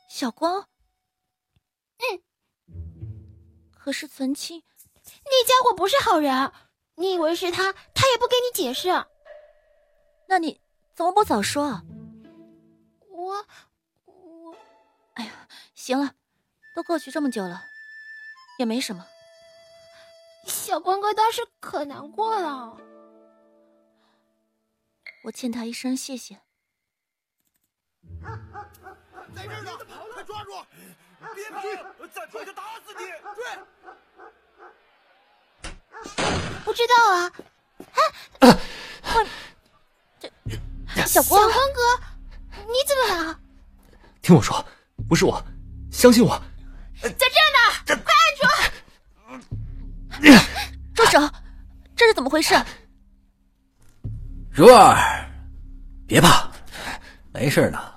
[0.08, 0.66] 小光，
[1.98, 2.20] 嗯。
[3.70, 4.64] 可是存清，
[5.24, 6.52] 那家伙不是好人，
[6.96, 8.88] 你以为是他，他也不给你解释。
[10.26, 10.60] 那你
[10.96, 11.80] 怎么不早说？
[13.26, 13.44] 我
[14.04, 14.56] 我，
[15.14, 16.14] 哎呀，行了，
[16.76, 17.64] 都过去这么久了，
[18.58, 19.04] 也没什么。
[20.46, 22.76] 小光哥当时可难过了，
[25.24, 26.40] 我欠他一声谢谢。
[29.34, 29.72] 在这儿呢，
[30.14, 30.52] 快抓住！
[31.34, 31.60] 别跑，
[32.14, 33.06] 再跑就打死你！
[33.34, 33.44] 追！
[36.64, 37.32] 不知道啊，
[40.20, 40.30] 这
[41.06, 41.80] 小光，小光哥，
[42.66, 43.38] 你怎么了？
[44.22, 44.64] 听我说，
[45.08, 45.42] 不是我，
[45.90, 46.40] 相信我。
[47.00, 48.12] 在这儿呢，快
[50.20, 50.42] 按住！
[50.94, 51.20] 住手！
[51.94, 52.54] 这是怎么回事？
[54.50, 54.96] 如儿，
[56.06, 56.50] 别怕，
[57.32, 57.94] 没事的。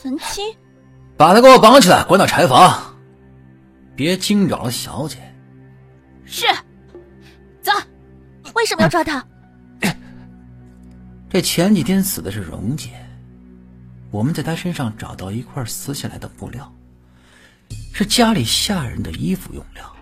[0.00, 0.56] 存清，
[1.16, 2.96] 把他给我绑起来，关到柴房，
[3.96, 5.18] 别惊扰了小姐。
[6.24, 6.46] 是，
[7.60, 7.72] 走。
[8.54, 9.24] 为什么要抓他？
[11.28, 12.90] 这前几天死的是蓉姐，
[14.10, 16.72] 我们在他身上找到一块撕下来的布料，
[17.92, 19.96] 是家里下人的衣服用料。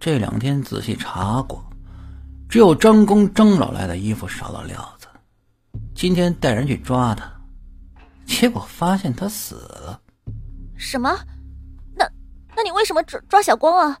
[0.00, 1.64] 这两天仔细查过，
[2.48, 5.06] 只有张工张老来的衣服少了料子。
[5.94, 7.32] 今天带人去抓他，
[8.26, 10.00] 结果发现他死了。
[10.76, 11.16] 什么？
[11.94, 12.04] 那
[12.54, 13.98] 那你为什么抓抓小光啊？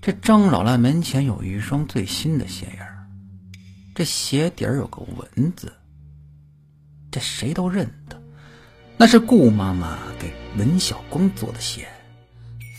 [0.00, 3.06] 这张老赖门前有一双最新的鞋印儿，
[3.94, 5.72] 这鞋底儿有个蚊字，
[7.18, 8.16] 这谁都认得，
[8.96, 11.84] 那是顾妈妈给文小光做的鞋。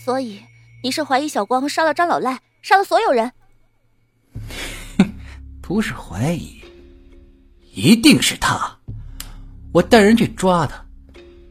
[0.02, 0.40] 所以
[0.82, 3.30] 你是怀疑小光杀了张老赖，杀了所有人？
[5.60, 6.58] 不是怀疑，
[7.74, 8.74] 一定是他。
[9.74, 10.82] 我带人去抓他，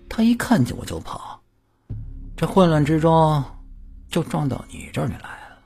[0.10, 1.40] 他一看见我就跑，
[2.36, 3.44] 这混乱之中
[4.10, 5.60] 就撞到你这里来了。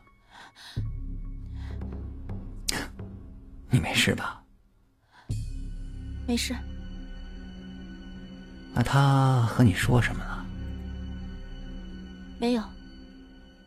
[3.72, 4.44] 你没事吧？
[6.28, 6.54] 没事。
[8.74, 10.46] 那他和你说什么了？
[12.40, 12.64] 没有，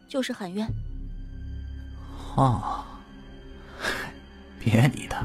[0.09, 0.69] 就是喊冤。
[2.37, 2.85] 哦，
[4.59, 5.25] 别理他。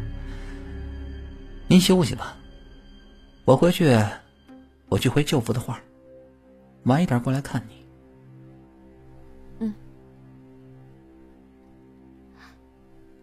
[1.67, 2.35] 您休息吧，
[3.43, 3.97] 我回去，
[4.87, 5.79] 我去回舅父的话，
[6.83, 7.85] 晚一点过来看你。
[9.59, 9.73] 嗯。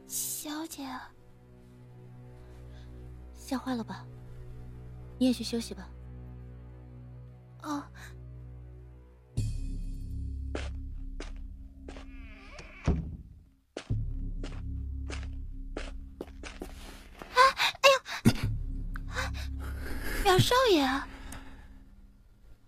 [0.07, 0.87] 小姐。
[3.35, 4.05] 吓坏了吧？
[5.19, 5.89] 你也去休息吧。
[7.63, 7.85] 哦。
[17.33, 17.39] 啊！
[17.83, 18.33] 哎呦！
[20.23, 20.87] 表少爷。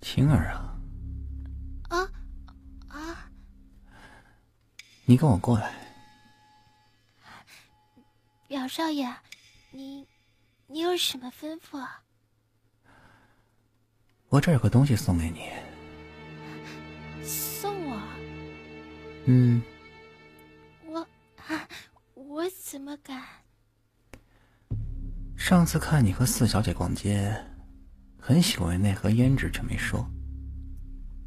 [0.00, 0.78] 青儿啊。
[1.88, 2.10] 啊
[2.88, 3.30] 啊！
[5.04, 5.74] 你跟我过来。
[8.46, 9.14] 表少爷，
[9.70, 10.06] 你。
[10.72, 12.00] 你有什么吩咐啊？
[14.30, 15.50] 我这有个东西送给你。
[17.24, 18.00] 送我？
[19.26, 19.60] 嗯。
[20.86, 21.00] 我
[21.48, 21.68] 啊，
[22.14, 23.20] 我怎么敢？
[25.36, 27.34] 上次看你和四小姐逛街，
[28.20, 30.08] 很喜欢那盒胭脂，却没说。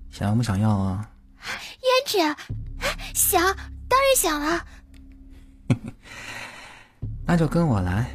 [0.09, 1.11] 想不想要啊？
[1.81, 2.17] 胭脂，
[3.13, 3.41] 想，
[3.89, 4.65] 当然想了。
[7.27, 8.09] 那就跟我来。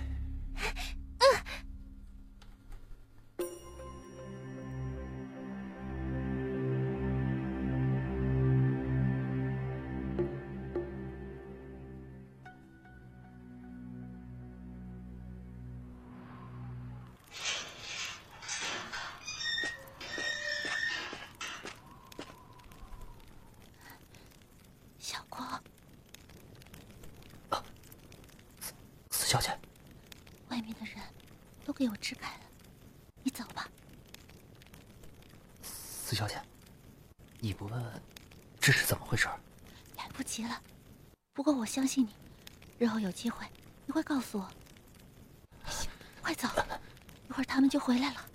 [47.89, 48.29] 回来了。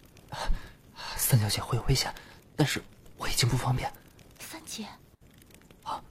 [1.15, 2.11] 三小姐会有危险，
[2.55, 2.81] 但是
[3.17, 3.93] 我已经不方便。
[4.39, 4.87] 三姐，
[5.83, 6.03] 啊，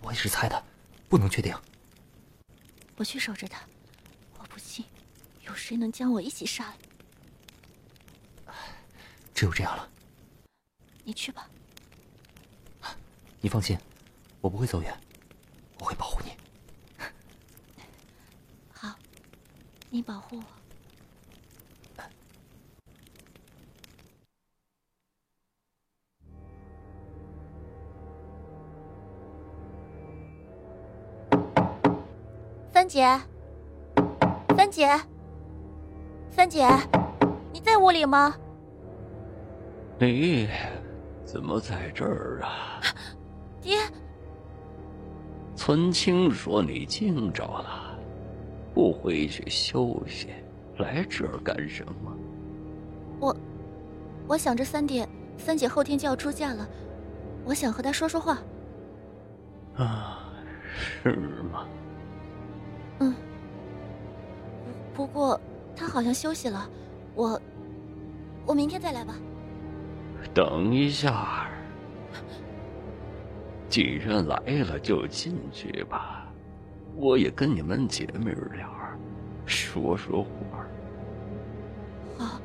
[0.00, 0.64] 我也是猜的，
[1.08, 1.52] 不能确定。
[2.94, 3.60] 我去守着他，
[4.38, 4.84] 我不信。
[5.42, 6.72] 有谁能将我一起杀
[8.46, 8.54] 了？
[9.34, 9.90] 只有这样了。
[11.02, 11.50] 你去吧。
[13.40, 13.76] 你放心，
[14.40, 14.96] 我不会走远，
[15.80, 16.30] 我会保护你。
[18.72, 18.94] 好，
[19.90, 20.44] 你保护我。
[32.98, 33.20] 姐，
[34.56, 34.88] 三姐。
[36.30, 36.66] 三姐，
[37.52, 38.34] 你在屋里吗？
[40.00, 40.48] 你
[41.24, 42.82] 怎么在这儿啊？
[43.62, 43.78] 爹，
[45.54, 47.96] 村青说你惊着了，
[48.74, 50.30] 不回去休息，
[50.78, 52.12] 来这儿干什么？
[53.20, 53.36] 我，
[54.26, 56.68] 我想着三弟、三姐后天就要出嫁了，
[57.44, 58.38] 我想和她说说话。
[59.76, 60.32] 啊，
[60.76, 61.14] 是
[61.52, 61.64] 吗？
[63.00, 63.14] 嗯，
[64.94, 65.40] 不过
[65.76, 66.68] 他好像休息了，
[67.14, 67.40] 我
[68.46, 69.14] 我明天再来吧。
[70.34, 71.48] 等一下，
[73.68, 76.26] 既然来了就进去吧，
[76.96, 78.68] 我也跟你们姐妹俩
[79.46, 80.66] 说说话。
[82.18, 82.40] 好，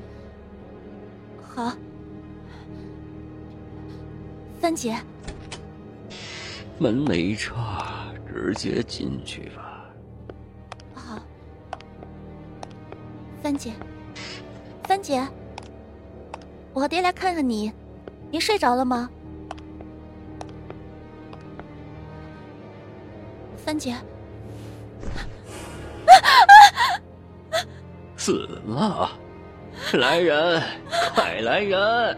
[1.42, 1.74] 好，
[4.62, 4.96] 三姐，
[6.78, 9.73] 门没插，直接进去吧。
[13.44, 13.74] 三姐，
[14.88, 15.22] 三姐，
[16.72, 17.74] 我和爹来看看你，
[18.32, 19.10] 您睡着了吗？
[23.58, 23.98] 三姐，
[28.16, 29.12] 死了！
[29.96, 30.64] 来人，
[31.14, 32.18] 快来人！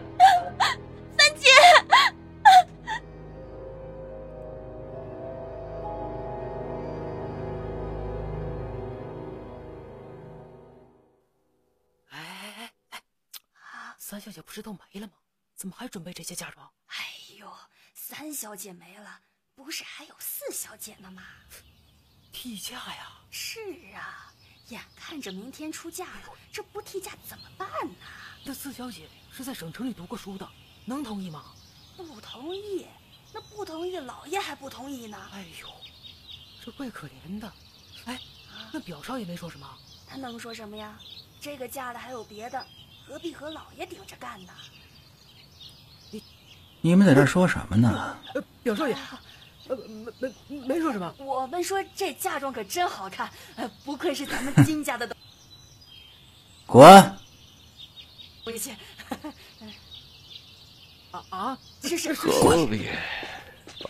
[14.36, 15.14] 姐不是都没了吗？
[15.54, 16.70] 怎么还准备这些嫁妆？
[16.88, 17.06] 哎
[17.38, 17.50] 呦，
[17.94, 19.18] 三小姐没了，
[19.54, 21.22] 不是还有四小姐呢吗？
[22.34, 23.18] 替嫁呀！
[23.30, 23.60] 是
[23.94, 24.30] 啊，
[24.68, 27.94] 眼看着明天出嫁了，这不替嫁怎么办呢？
[28.44, 30.46] 那四小姐是在省城里读过书的，
[30.84, 31.54] 能同意吗？
[31.96, 32.86] 不同意，
[33.32, 35.30] 那不同意，老爷还不同意呢。
[35.32, 35.66] 哎呦，
[36.62, 37.50] 这怪可怜的。
[38.04, 38.20] 哎，
[38.70, 39.78] 那表少爷没说什么？
[40.06, 41.00] 他能说什么呀？
[41.40, 42.66] 这个嫁了还有别的，
[43.06, 44.52] 何必和老爷顶着干呢？
[46.10, 46.22] 你
[46.80, 48.18] 你们在这说什么呢？
[48.34, 48.96] 呃，表少爷，
[49.68, 49.76] 呃，
[50.20, 51.14] 没没没说什么。
[51.18, 55.08] 我们说这嫁妆可真好看，呃，不愧是咱们金家的。
[56.66, 57.16] 滚！
[58.44, 58.72] 回去。
[61.12, 61.58] 啊啊！
[61.82, 62.28] 是是是。
[62.28, 62.88] 何必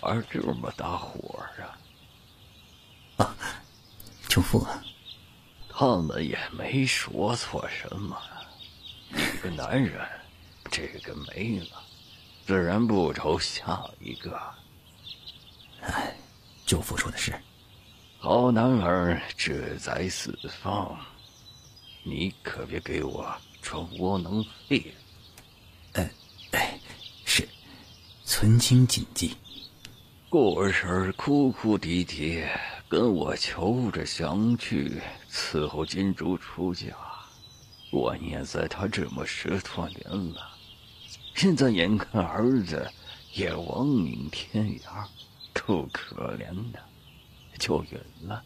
[0.00, 3.24] 发这么大火啊？
[3.24, 3.34] 啊，
[4.28, 4.84] 舅父啊，
[5.70, 8.16] 他们也没说错什么。
[9.16, 10.06] 一个男人，
[10.70, 11.82] 这个没了，
[12.46, 14.38] 自然不愁下一个。
[15.80, 16.14] 哎，
[16.66, 17.32] 舅父说的是，
[18.18, 20.98] 好男儿志在四方，
[22.04, 24.94] 你可别给我装窝囊废。
[25.94, 26.10] 哎
[26.52, 26.78] 哎，
[27.24, 27.48] 是，
[28.24, 29.34] 存心谨记。
[30.28, 32.44] 过生儿哭哭啼啼，
[32.88, 35.00] 跟我求着相去
[35.30, 36.86] 伺候金珠出嫁。
[37.96, 40.50] 我念在他这么十多年了，
[41.34, 42.86] 现在眼看儿子
[43.32, 45.06] 也亡命天涯，
[45.54, 46.78] 够可怜的，
[47.58, 48.44] 就允了。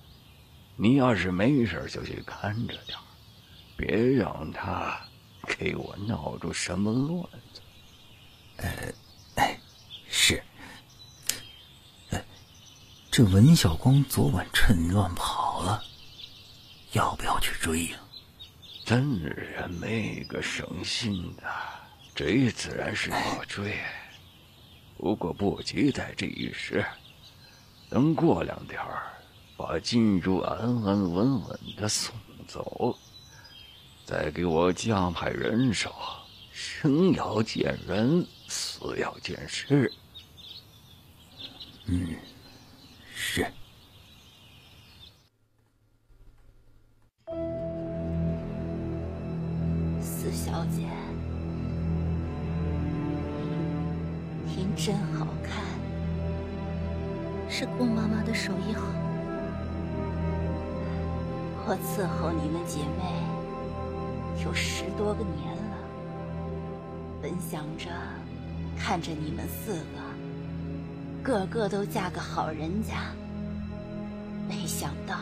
[0.76, 2.96] 你要是没事就去看着点
[3.76, 5.00] 别让他
[5.58, 7.22] 给我闹出什么乱
[7.52, 7.60] 子。
[8.58, 8.94] 呃，
[9.34, 9.58] 哎，
[10.08, 10.40] 是。
[12.10, 12.24] 哎，
[13.10, 15.82] 这文小光昨晚趁乱跑了，
[16.92, 17.98] 要不要去追呀？
[18.90, 21.44] 真人没个省心的，
[22.12, 23.78] 追自然是要追，
[24.98, 26.84] 不过不急在这一时，
[27.88, 28.80] 等过两天
[29.56, 32.12] 把金珠安安稳稳的送
[32.48, 32.98] 走，
[34.04, 35.94] 再给我加派人手，
[36.52, 39.92] 生要见人，死要见尸。
[41.86, 42.16] 嗯，
[50.32, 50.86] 小姐，
[54.46, 55.62] 您真好看。
[57.48, 58.86] 是顾妈妈的手艺好。
[61.66, 65.76] 我伺候你们姐妹有十多个年了，
[67.20, 67.90] 本想着
[68.78, 69.84] 看着你们四
[71.22, 73.12] 个个个都嫁个好人家，
[74.48, 75.16] 没想到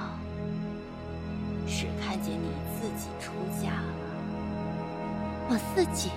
[1.67, 3.83] 只看见你自己出嫁。
[5.51, 6.11] 我四姐，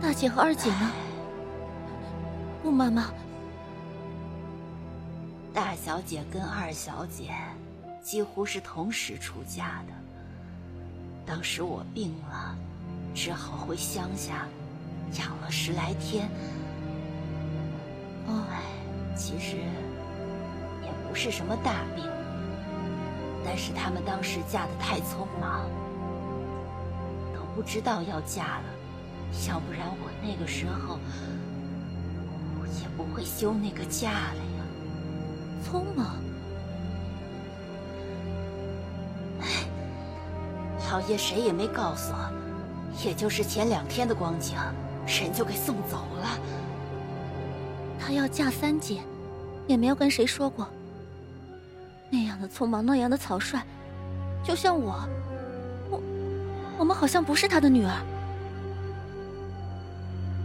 [0.00, 0.90] 大姐和二姐呢？
[2.60, 3.12] 顾妈妈，
[5.54, 7.30] 大小姐跟二小姐
[8.02, 9.92] 几乎是同时出嫁的。
[11.24, 12.58] 当时我病了，
[13.14, 14.48] 只好回乡下
[15.20, 16.28] 养了十来天。
[18.26, 18.42] 哦，
[19.14, 19.58] 其实
[20.82, 22.04] 也不是什么大病，
[23.44, 25.70] 但是他们当时嫁的太匆忙。
[27.54, 28.64] 不知道要嫁了，
[29.48, 30.98] 要不然我那个时候
[32.80, 34.64] 也不会休那个假了呀。
[35.64, 36.16] 匆忙。
[39.40, 39.46] 哎，
[40.90, 42.32] 老爷谁也没告诉我，
[43.04, 44.56] 也就是前两天的光景，
[45.06, 46.38] 人就给送走了。
[47.98, 49.00] 他要嫁三姐，
[49.66, 50.66] 也没有跟谁说过。
[52.10, 53.62] 那样的匆忙，那样的草率，
[54.44, 55.08] 就像，我，
[56.82, 57.92] 我们好像不是他的女儿。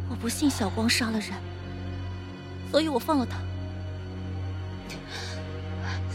[0.08, 1.32] 我不信小光杀了人，
[2.70, 3.40] 所以我放了他。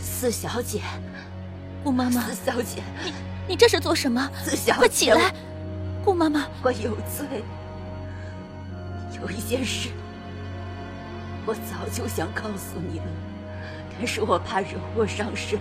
[0.01, 0.81] 四小姐，
[1.83, 3.13] 顾妈妈，四小姐，你
[3.49, 4.31] 你这是做什么？
[4.45, 5.35] 四小姐，快起来！
[6.05, 7.43] 顾妈妈，我有罪。
[9.21, 9.89] 有一件事，
[11.45, 13.07] 我早就想告诉你了，
[13.99, 15.59] 但是我怕惹祸上身，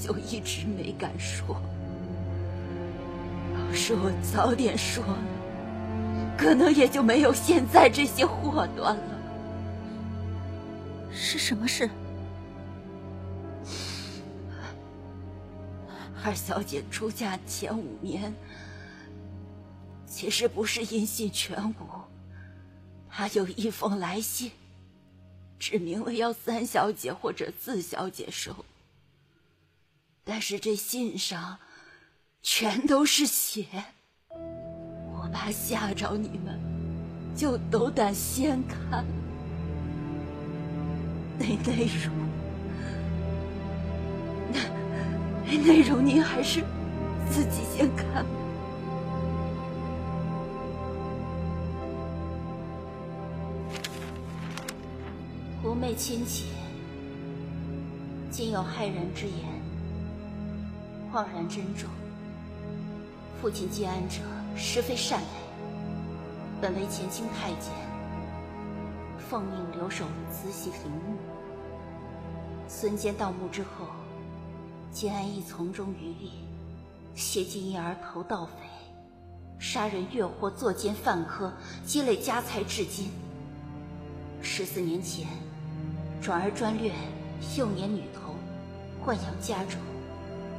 [0.00, 1.60] 就一直没敢说。
[3.74, 9.20] 要是我早点说了，可能也就没有现在这些祸端了。
[11.12, 11.90] 是什么事？
[16.22, 18.32] 二小姐出嫁前五年，
[20.06, 21.74] 其实不是音信全无。
[23.10, 24.52] 她有一封来信，
[25.58, 28.54] 指明了要三小姐或者四小姐收，
[30.22, 31.58] 但是这信上
[32.46, 33.64] 全都是血，
[34.28, 36.60] 我怕吓着你们，
[37.34, 39.02] 就斗胆先看。
[41.38, 42.14] 那内容，
[44.52, 44.60] 那
[45.56, 46.62] 内容您还是
[47.30, 48.30] 自己先看吧。
[55.62, 56.48] 狐媚亲戚，
[58.30, 59.34] 今有害人之言，
[61.10, 61.88] 恍然真重。
[63.44, 64.20] 父亲接安者，
[64.56, 65.26] 实非善类，
[66.62, 67.70] 本为前清太监，
[69.18, 71.18] 奉命留守慈禧陵墓。
[72.66, 73.84] 孙坚盗墓之后，
[74.90, 76.30] 接安亦从中渔利，
[77.14, 78.52] 挟金一儿投盗匪，
[79.58, 81.52] 杀人越货，作奸犯科，
[81.84, 83.10] 积累家财至今。
[84.40, 85.26] 十四年前。
[86.22, 86.90] 转而专掠
[87.58, 88.36] 幼年女童，
[89.04, 89.78] 豢养家中，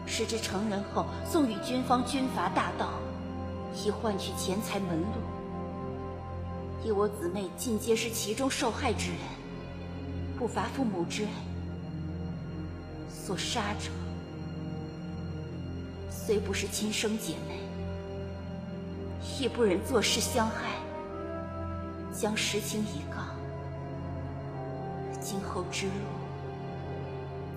[0.05, 2.89] 使之成人后送与军方军阀大盗，
[3.83, 5.07] 以换取钱财门路。
[6.83, 9.19] 以我姊妹尽皆是其中受害之人，
[10.37, 11.31] 不乏父母之恩。
[13.09, 13.89] 所杀者
[16.11, 17.59] 虽不是亲生姐妹，
[19.39, 20.77] 亦不忍坐视相害，
[22.13, 23.17] 将实情以告。
[25.19, 25.93] 今后之路，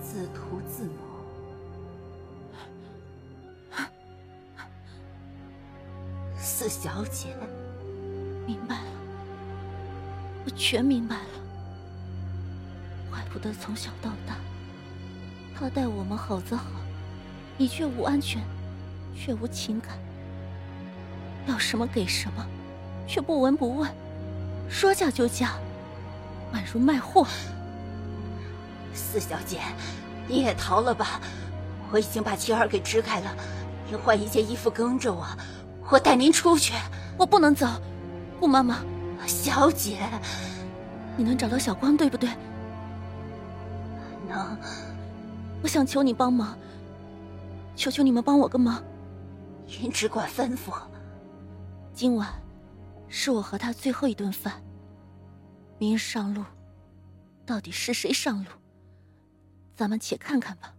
[0.03, 1.08] 自图自谋。
[6.61, 7.29] 四小姐，
[8.45, 8.91] 明白了，
[10.45, 11.29] 我全明白了。
[13.13, 14.35] 怪不得从小到大，
[15.55, 16.65] 他待我们好则好，
[17.57, 18.43] 你却无安全，
[19.15, 19.97] 却无情感，
[21.47, 22.45] 要什么给什么，
[23.07, 23.89] 却不闻不问，
[24.69, 25.53] 说嫁就嫁，
[26.53, 27.25] 宛如卖货。
[28.93, 29.61] 四小姐，
[30.27, 31.21] 你也逃了吧！
[31.93, 33.33] 我已经把青儿给支开了，
[33.89, 35.25] 你换一件衣服跟着我，
[35.91, 36.74] 我带您出去。
[37.16, 37.66] 我不能走，
[38.39, 38.78] 顾妈妈，
[39.26, 40.09] 小姐，
[41.16, 42.30] 你能找到小光对不对？
[44.28, 44.57] 能。
[45.61, 46.57] 我想求你帮忙，
[47.74, 48.82] 求求你们帮我个忙。
[49.66, 50.72] 您只管吩咐。
[51.93, 52.28] 今晚
[53.09, 54.62] 是我和他最后一顿饭。
[55.78, 56.45] 明日上路，
[57.45, 58.51] 到底是谁上路？
[59.74, 60.72] 咱们且看看吧。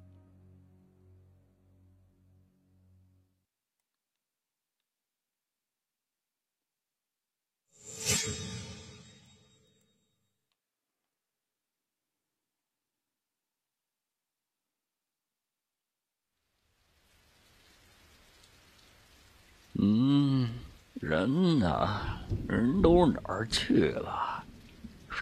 [19.81, 20.49] 嗯，
[20.95, 22.19] 人呢？
[22.47, 24.43] 人都哪儿去了？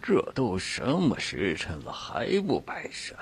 [0.01, 3.15] 这都什么时辰了，还不拜山？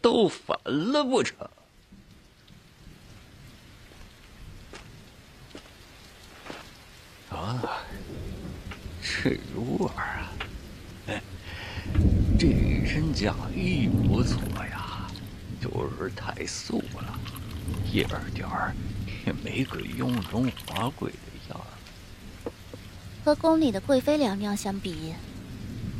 [0.00, 1.36] 都反了不成？
[7.30, 7.82] 啊，
[9.14, 10.24] 赤如儿
[11.06, 11.20] 啊，
[12.38, 12.48] 这
[12.86, 15.06] 身嫁衣不错呀，
[15.60, 17.18] 就是太素了，
[17.92, 18.74] 一点儿
[19.26, 22.50] 也没个雍容华贵的样儿。
[23.22, 25.14] 和宫里的贵妃娘娘相比，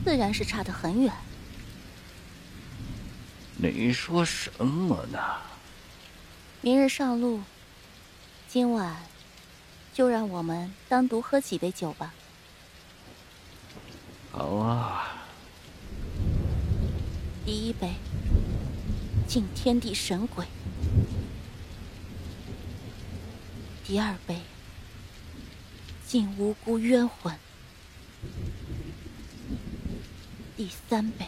[0.07, 1.13] 自然是差得很远。
[3.59, 5.19] 你说什么呢？
[6.63, 7.43] 明日上路，
[8.49, 8.97] 今晚
[9.93, 12.15] 就让我们单独喝几杯酒吧。
[14.33, 15.13] 好啊。
[17.45, 17.93] 第一杯，
[19.29, 20.47] 敬天地神鬼；
[23.85, 24.41] 第二杯，
[26.07, 27.35] 敬无辜冤魂；
[30.57, 31.27] 第三杯。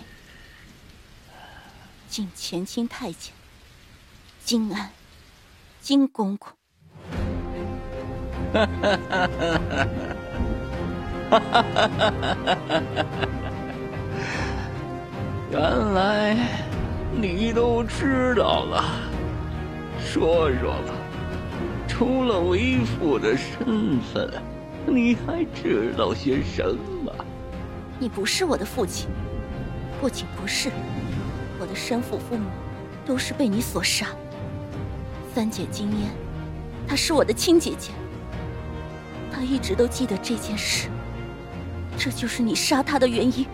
[2.09, 3.35] 敬前清太监
[4.45, 4.93] 金安，
[5.83, 6.53] 金公公。
[8.53, 10.14] 哈哈哈哈哈！
[11.39, 11.65] 哈！
[15.51, 16.37] 原来
[17.13, 18.83] 你都知道了，
[20.01, 20.93] 说说吧，
[21.87, 24.29] 除了为父的身份，
[24.87, 27.13] 你还知道些什么？
[27.99, 29.09] 你不是我的父亲，
[30.01, 30.71] 不仅不是，
[31.61, 32.51] 我的生父父母
[33.07, 34.09] 都是被你所杀。
[35.33, 36.11] 三姐金燕，
[36.89, 37.93] 她是我的亲姐姐。
[39.33, 40.89] 她一直都记得这件事，
[41.97, 43.47] 这就是你杀他的原因。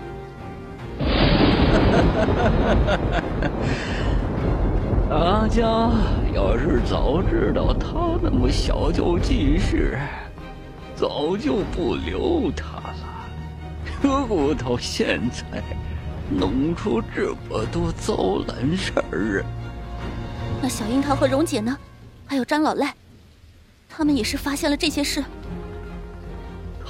[5.08, 5.90] 大家
[6.32, 9.98] 要是早知道他那么小就记事，
[10.94, 12.94] 早就不留他了。
[14.00, 15.44] 何故到现在
[16.30, 19.44] 弄出这么多糟烂事儿啊？
[20.62, 21.76] 那小樱桃和蓉姐呢？
[22.26, 22.94] 还有张老赖，
[23.88, 25.24] 他们也是发现了这些事。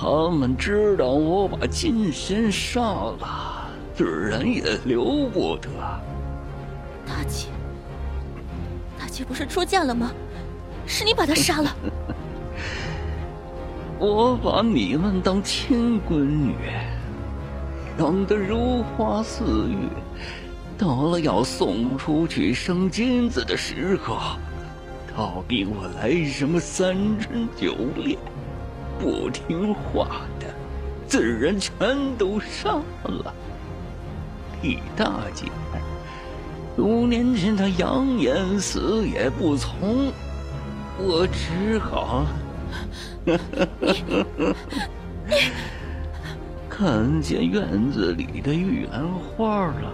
[0.02, 5.68] 他们知道我把金仙杀了，自然也留不得。
[7.06, 7.48] 大姐，
[8.98, 10.10] 大姐不是出嫁了吗？
[10.86, 11.76] 是你把她杀了。
[14.00, 16.54] 我把你们当亲闺女，
[17.98, 19.86] 养得如花似玉，
[20.78, 24.16] 到了要送出去生金子的时候，
[25.14, 28.16] 倒逼我来什么三春九烈。
[29.00, 30.46] 不听话的，
[31.06, 32.74] 自然全都杀
[33.04, 33.34] 了。
[34.62, 35.46] 李大姐，
[36.76, 40.12] 五年前她扬言死也不从，
[40.98, 42.26] 我只好
[46.68, 49.92] 看见院子里的玉兰花了，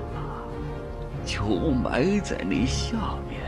[1.25, 2.97] 就埋在那下
[3.31, 3.41] 面。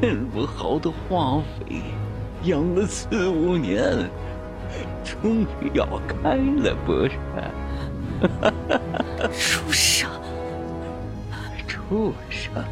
[0.00, 1.82] 那么好的花肥，
[2.44, 4.08] 养了四五年。
[5.04, 7.12] 终于要开了，不是？
[9.32, 10.10] 畜生！
[11.66, 12.64] 畜生！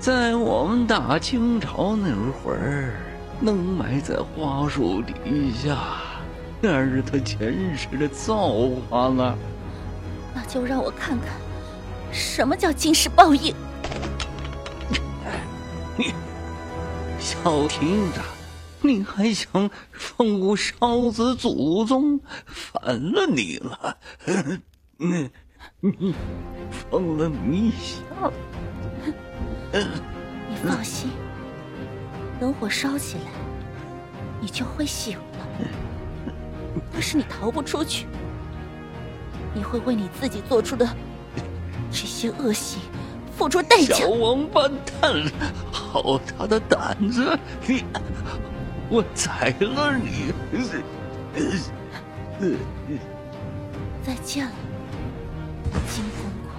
[0.00, 2.94] 在我们大清朝那会儿，
[3.40, 5.76] 能埋在花树底下，
[6.60, 8.52] 那是他前世的造
[8.88, 9.36] 化了。
[10.34, 11.28] 那就让我看看，
[12.12, 13.54] 什么叫今世报应！
[15.96, 16.14] 你，
[17.18, 18.20] 小亭子。
[18.80, 22.20] 你还想放我少子祖宗？
[22.46, 23.96] 反了你了！
[24.96, 25.30] 你
[25.80, 26.14] 你
[26.70, 28.32] 放了迷香！
[29.72, 31.10] 你放心，
[32.40, 33.24] 等火烧起来，
[34.40, 35.24] 你就会醒了。
[36.92, 38.06] 但是你逃不出去，
[39.54, 40.88] 你会为你自己做出的
[41.90, 42.80] 这些恶行
[43.36, 43.96] 付出代价。
[43.96, 44.68] 小王八
[45.00, 45.24] 蛋，
[45.72, 47.38] 好大的胆子！
[47.66, 47.84] 你！
[48.90, 50.32] 我宰了你！
[54.02, 54.52] 再见了，
[55.90, 56.50] 金公公。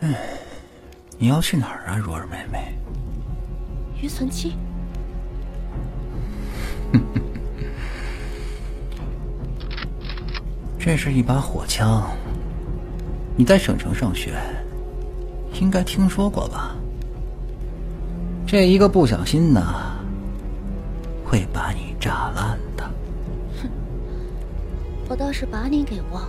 [0.00, 0.14] 嗯，
[1.18, 2.74] 你要去哪儿啊，若儿妹妹？
[4.00, 4.56] 余存期。
[10.78, 12.10] 这是一把火枪。
[13.40, 14.34] 你在省城上学，
[15.62, 16.76] 应该听说过吧？
[18.46, 19.96] 这一个不小心呢，
[21.24, 22.84] 会把你炸烂的。
[23.62, 23.70] 哼，
[25.08, 26.28] 我倒是把你给忘了。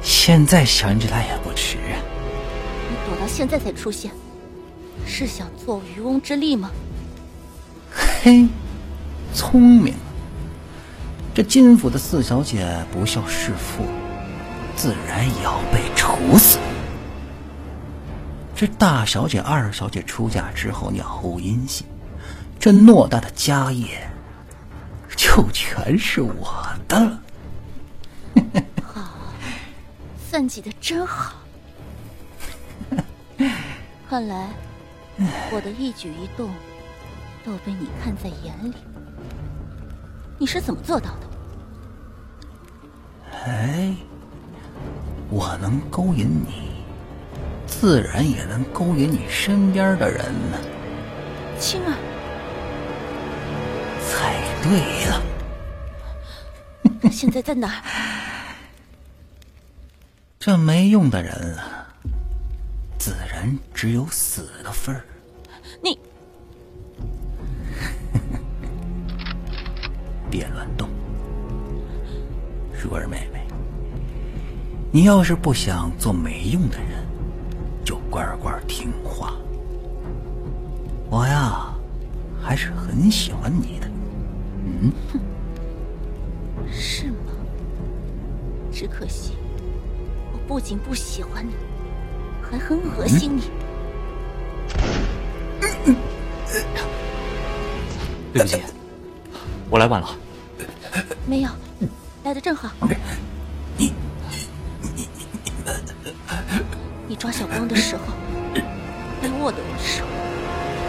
[0.00, 1.76] 现在想起来也不迟。
[1.76, 4.10] 你躲到现在才出现，
[5.04, 6.70] 是想做渔翁之利吗？
[8.22, 8.48] 嘿，
[9.34, 9.92] 聪明。
[11.34, 13.84] 这金府的四小姐不孝弑父，
[14.76, 16.60] 自然也要被处死。
[18.54, 21.84] 这大小姐、二小姐出嫁之后杳无音信，
[22.60, 24.08] 这偌大的家业
[25.16, 27.20] 就全是我的了。
[28.84, 29.10] 好，
[30.30, 31.34] 算计的真好。
[34.08, 34.50] 看来
[35.50, 36.48] 我的一举一动
[37.44, 38.74] 都被你看在眼里。
[40.38, 41.20] 你是怎么做到的？
[43.46, 43.94] 哎，
[45.28, 46.70] 我能勾引你，
[47.66, 50.58] 自然也能勾引你身边的人呢。
[51.58, 51.92] 青儿，
[54.08, 55.22] 猜对了。
[57.10, 57.82] 现在在哪儿？
[60.38, 61.86] 这没用的人了，
[62.98, 65.04] 自然只有死的份儿。
[70.34, 70.88] 电乱动。
[72.72, 73.46] 如儿妹妹，
[74.90, 77.06] 你要是不想做没用的人，
[77.84, 79.32] 就乖乖听话。
[81.08, 81.72] 我呀，
[82.42, 83.88] 还是很喜欢你的。
[84.64, 84.92] 嗯，
[86.68, 87.30] 是吗？
[88.72, 89.34] 只可惜，
[90.32, 91.52] 我不仅不喜欢你，
[92.42, 93.42] 还很恶心你。
[98.32, 98.60] 对不起，
[99.70, 100.08] 我来晚了。
[101.26, 101.50] 没有，
[102.24, 102.70] 来的正好。
[103.78, 103.92] 你
[107.08, 108.02] 你抓小光的时候，
[109.22, 110.04] 还握的我手，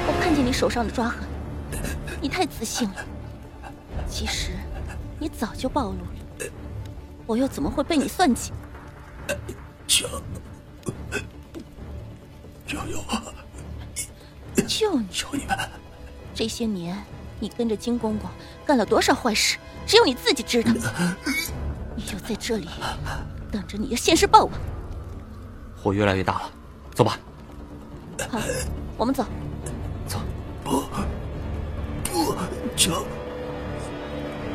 [0.08, 1.26] 我看见你手上的抓痕。
[2.22, 3.06] 你太自信了，
[4.10, 4.52] 其实
[5.20, 6.50] 你早就暴露了，
[7.26, 8.52] 我又怎么会被你算计？
[9.88, 10.08] 求
[12.68, 13.34] 求求我！
[14.68, 15.08] 救你！
[15.12, 15.58] 求你们！
[16.34, 17.02] 这些年
[17.40, 18.30] 你跟着金公公
[18.66, 20.72] 干了多少坏事，只有你自己知道。
[21.96, 22.68] 你就在这里
[23.52, 24.58] 等着你的现世报吧。
[25.76, 26.52] 火越来越大了，
[26.94, 27.20] 走吧。
[28.30, 28.40] 好，
[28.98, 29.26] 我们走。
[30.08, 30.20] 走。
[30.64, 30.84] 不
[32.04, 32.36] 不，
[32.76, 33.06] 求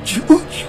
[0.04, 0.20] 求
[0.50, 0.66] 求！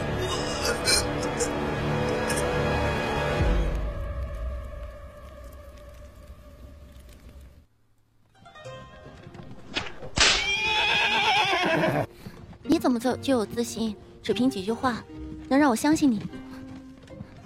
[12.63, 13.95] 你怎么就就有自信？
[14.23, 15.03] 只凭几句话，
[15.49, 16.21] 能让我相信你？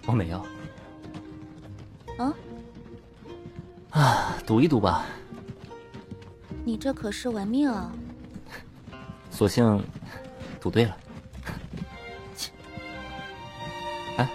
[0.06, 0.46] 我没有。
[2.18, 2.34] 啊？
[3.92, 5.06] 啊，赌一赌吧。
[6.64, 7.92] 你这可是玩命啊！
[9.30, 9.84] 索性
[10.60, 10.98] 赌对了。
[14.18, 14.30] 哎，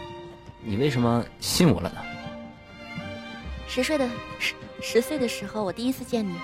[0.62, 2.00] 你为什么信我了呢？
[3.66, 6.34] 十岁的十十岁的时候，我第一次见你，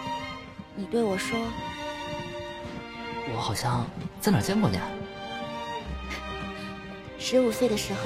[0.74, 1.38] 你对我说
[3.34, 3.86] ：“我好像
[4.20, 4.78] 在哪见过你。”
[7.28, 7.98] 十五岁的时候，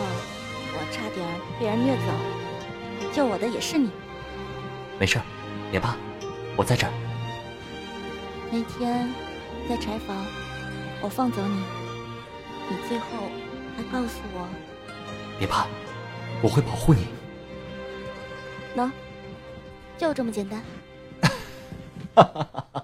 [0.72, 3.90] 我差点被人虐走，救我的也是你。
[4.98, 5.20] 没事，
[5.70, 5.94] 别怕，
[6.56, 6.92] 我在这儿。
[8.50, 9.12] 那天
[9.68, 10.16] 在柴房，
[11.02, 11.62] 我放走你，
[12.70, 13.04] 你最后
[13.76, 14.48] 还告诉我
[15.38, 15.66] ：“别怕，
[16.40, 17.08] 我会保护你。”
[18.74, 18.90] 喏，
[19.98, 20.62] 就这么简单。
[22.14, 22.79] 哈哈哈哈。